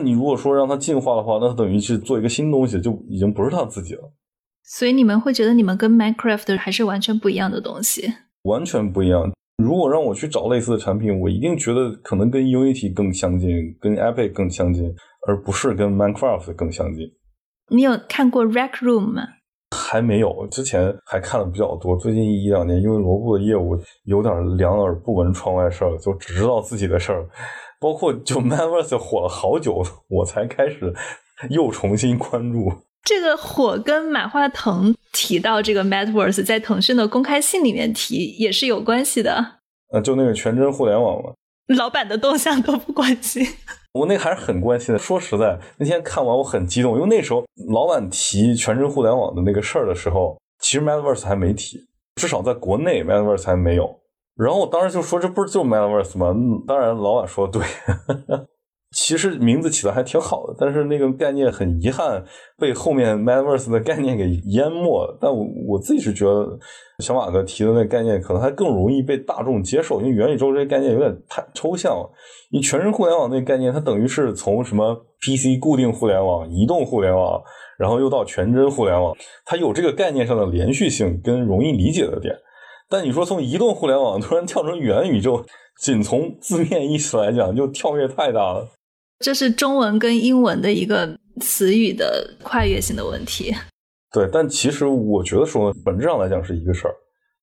[0.04, 4.12] 你如果说让它进化的话，那它等于是做一个新东西，就已经不是它自己了。
[4.62, 8.08] 所以你们会觉得你们跟 Minecraft 还是完全不一样的东西？
[8.44, 9.32] 完全不一样。
[9.62, 13.50] 如果让我去找类似的产品，我一定觉得可能跟 Unity 更相近，
[13.80, 14.94] 跟 Epic 更相近，
[15.26, 17.04] 而不是跟 Minecraft 更相近。
[17.70, 19.22] 你有看过 Rec Room 吗？
[19.76, 21.96] 还没有，之前还看的比较多。
[21.96, 27.28] 最近一两年，因为罗布的业务有点两耳不闻窗外事儿，就只知道自己的事儿。
[27.80, 30.94] 包括就 Manverse 火了好久，我才开始
[31.50, 32.70] 又重新关注。
[33.08, 39.60] 这个火跟马化腾提到这个 Metaverse 在腾讯的公开信里面提也是有关系的。
[39.90, 41.32] 呃，就那个全真互联网嘛，
[41.74, 43.46] 老板的动向都不关心。
[43.94, 44.98] 我那还是很关心的。
[44.98, 51.78] 说实在，那天看完我很激动，因为那时候老板提全真互联网的那个事儿的时候，其实 Metaverse 还没提，
[52.16, 53.98] 至少在国内 Metaverse 还没有。
[54.36, 56.36] 然后我当时就说：“这不是就 Metaverse 吗？”
[56.68, 57.66] 当然，老板说的对。
[58.90, 62.24] 其实名字起的还挺好的，但是那个概念很遗憾
[62.58, 65.06] 被后面 Metaverse 的概念给淹没。
[65.20, 66.58] 但我我自己是觉得，
[67.04, 72.10] 小马哥提的那概念可能还更容易被大众接受，因为元宇宙这个概念有点太抽象了。
[72.50, 77.42] 你全身互联网那个概念，它等于是从什么 PC 固定互联网、移动互联网，
[77.78, 79.14] 然后又到全真互联网，
[79.44, 82.34] 它有这个概念上的连续性跟容易理解的点。
[82.88, 85.44] 但你说从移动互联网突然跳成元宇宙，
[85.78, 88.66] 仅从字面意思来讲，就跳跃太大了。
[89.20, 93.54] 这是中文跟英文的一个词语的跨越性的问题。
[94.12, 96.94] 对，但其实我觉得说，本质上来讲是一个事儿。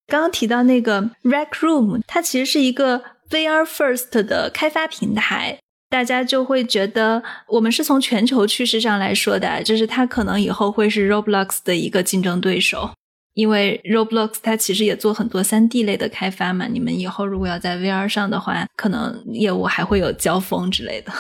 [0.08, 5.60] 刚刚提到那个 Rec Room，它其实是一个 VR First 的开发平台，
[5.90, 12.92] 大家就会觉得我们是从全球趋势上来说的，就是它可能以后会是 Roblox 的一个竞争对手，
[13.34, 16.68] 因为 Roblox 它其实也做很多三 D 类的开发嘛。
[16.68, 21.12] 你们以后如果要在 VR 上的话，可能业务还会有交锋之类的。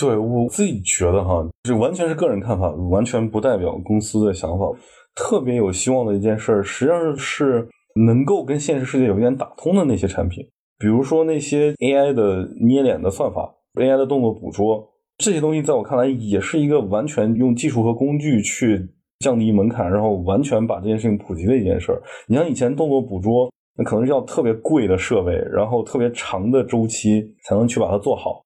[0.00, 4.66] 对我自己觉得哈，这完全是个人看法，完全不代表公司的想法。
[5.14, 7.68] 特别有希望的一件事，实际上是
[8.04, 10.44] 能够跟现实世界有一点打通的那些产品，
[10.78, 14.84] 比如说那些 AI 的捏脸的算法、AI 的动作捕捉
[15.18, 18.88] 这些东西，在我看来也是一个完全用技术和工具去
[19.20, 21.96] 降低门槛，然后完全把这件事情普及的一件事。
[22.26, 28.43] 你像以前动作捕捉，那可能要特别贵的设备，然后特别长的周期才能去把它做好。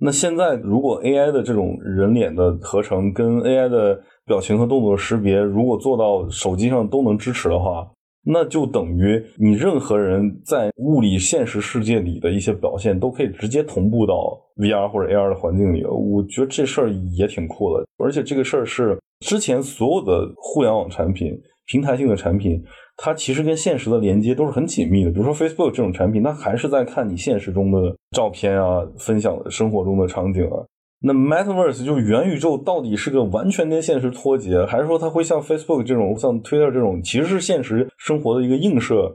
[0.00, 7.84] 那现在，如果 AI 的这种人脸的合成跟 AI 的表情和动作识别，如果做到手机上都能支持的话，
[8.24, 15.84] 那就等于你任何人在物理现实世界里的一些表现都可以直接同步到 VR 或者 AR 的环境里。
[15.84, 21.36] 我觉得这事儿也挺酷的，而且这个事儿是之前所有的互联网产品、
[21.66, 22.62] 平台性的产品。
[23.00, 30.58] 它其实跟现实的连接都是很紧密的，比如说 Facebook 这种产品，它还是在看你现实中的照片啊，分享生活中的场景啊。
[31.00, 39.14] 那 Metaverse 就是元宇宙到底是个完全跟现实脱节，还是说它会像 Facebook 这种、像 Twitter 这种，其实是现实生活的一个映射？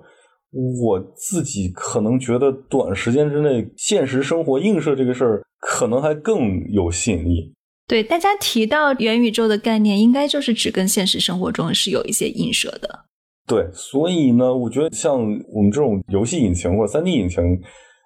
[0.82, 7.54] 我自己可能觉得短时间之内，现实生活映射这个事儿可能还更有吸引力。
[7.86, 13.06] 对，大家提到元宇宙的概念，应该就是只跟现实生活中是有一些映射的。
[13.46, 15.20] 对，所以呢，我觉得像
[15.52, 17.44] 我们这种游戏引擎或者三 D 引擎，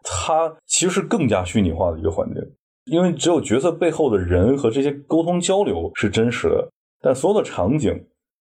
[0.03, 2.41] 它其实是更加虚拟化的一个环境，
[2.85, 6.71] 因为只有角色背后的人和这些沟通交流是真实的，
[7.01, 7.93] 但所有的场景，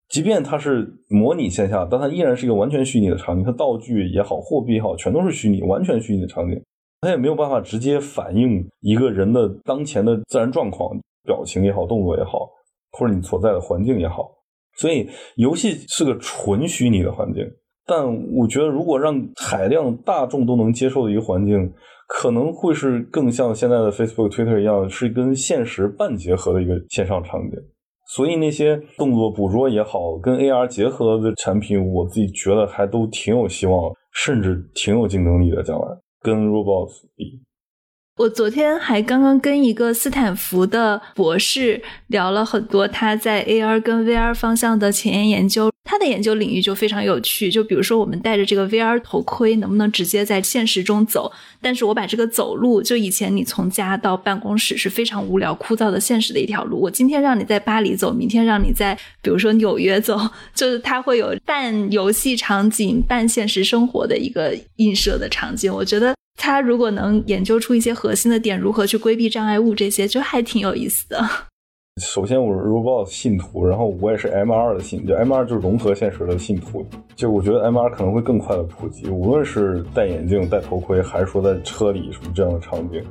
[0.10, 6.62] 即便它是模拟线下，但它依然是一个完全虚拟的场景，它道具也好，货币也好，全都是虚拟，完全虚拟的场景，
[7.02, 12.48] 它也没有办法直接反映一个人的当前的自然状况，表情也好，动作也好，
[12.91, 14.32] 或者你所在的环境也好。
[14.78, 17.44] 所以，游戏是个纯虚拟的环境，
[17.86, 21.72] 但我觉得，如果让海量大众都能接受的一个环境，
[22.08, 27.58] 可能会是更像现在的 Facebook、Twitter 一样，是跟现实半结合的一个线上场景。
[28.08, 35.64] 所以，那些动作捕捉也好，跟 AR 结合的产品，我自己觉得还都挺有希望，甚至挺有竞争力的。
[35.64, 35.88] 将来
[36.22, 37.40] 跟 Roblox 比。
[38.16, 47.49] 我昨天还刚刚跟一个斯坦福的博士聊了很多他在 AR 跟 VR 方向的前沿研究，他的研究领域就非常有趣。
[47.49, 51.32] 就比如说，我们戴着这个 VR 头盔，能不能直接在现实中走？
[51.59, 60.20] 但是我把这个走路，就以前你从家到办公室是非常无聊枯燥的现实的一条路，我今天让你在巴黎走，明天让你在比如说纽约走，
[60.53, 65.74] 就是它会有半游戏场景、半现实生活的一个映射的场景。
[65.74, 66.14] 我觉得。
[66.38, 71.24] 他如果能研究出一些核心的点，如何去规避障碍物，这些就还挺有意思的。
[72.02, 76.84] 首先，我是 Roblox 信徒，然后我也是 MR 的信，就 MR 就是融合现实的信徒。
[77.16, 83.04] 就我觉得 MR 可能会更快的普及，无论是戴眼镜、戴头盔，还是说在车里什么这样的场景。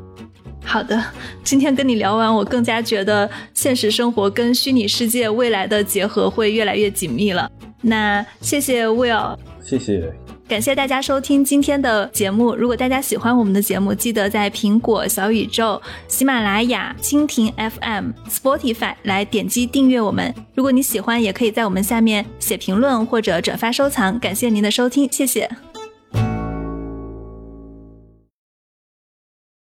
[0.64, 1.00] 好的，
[1.44, 7.48] 今天跟你聊完，我更加觉得现实生活跟虚拟世界未来的结合会越来越紧密了。
[7.82, 10.12] 那谢谢 Will，谢谢。
[10.48, 12.54] 感谢大家收听今天的节目。
[12.54, 20.34] 如果大家喜欢我们的节目，记得在苹果、小宇宙、喜马拉雅、蜻蜓 FM、Spotify 来点击订阅我们。
[20.54, 24.18] 如果你喜欢，也可以在我们下面写评论或者转发收藏。
[24.18, 25.48] 感谢您的收听，谢谢。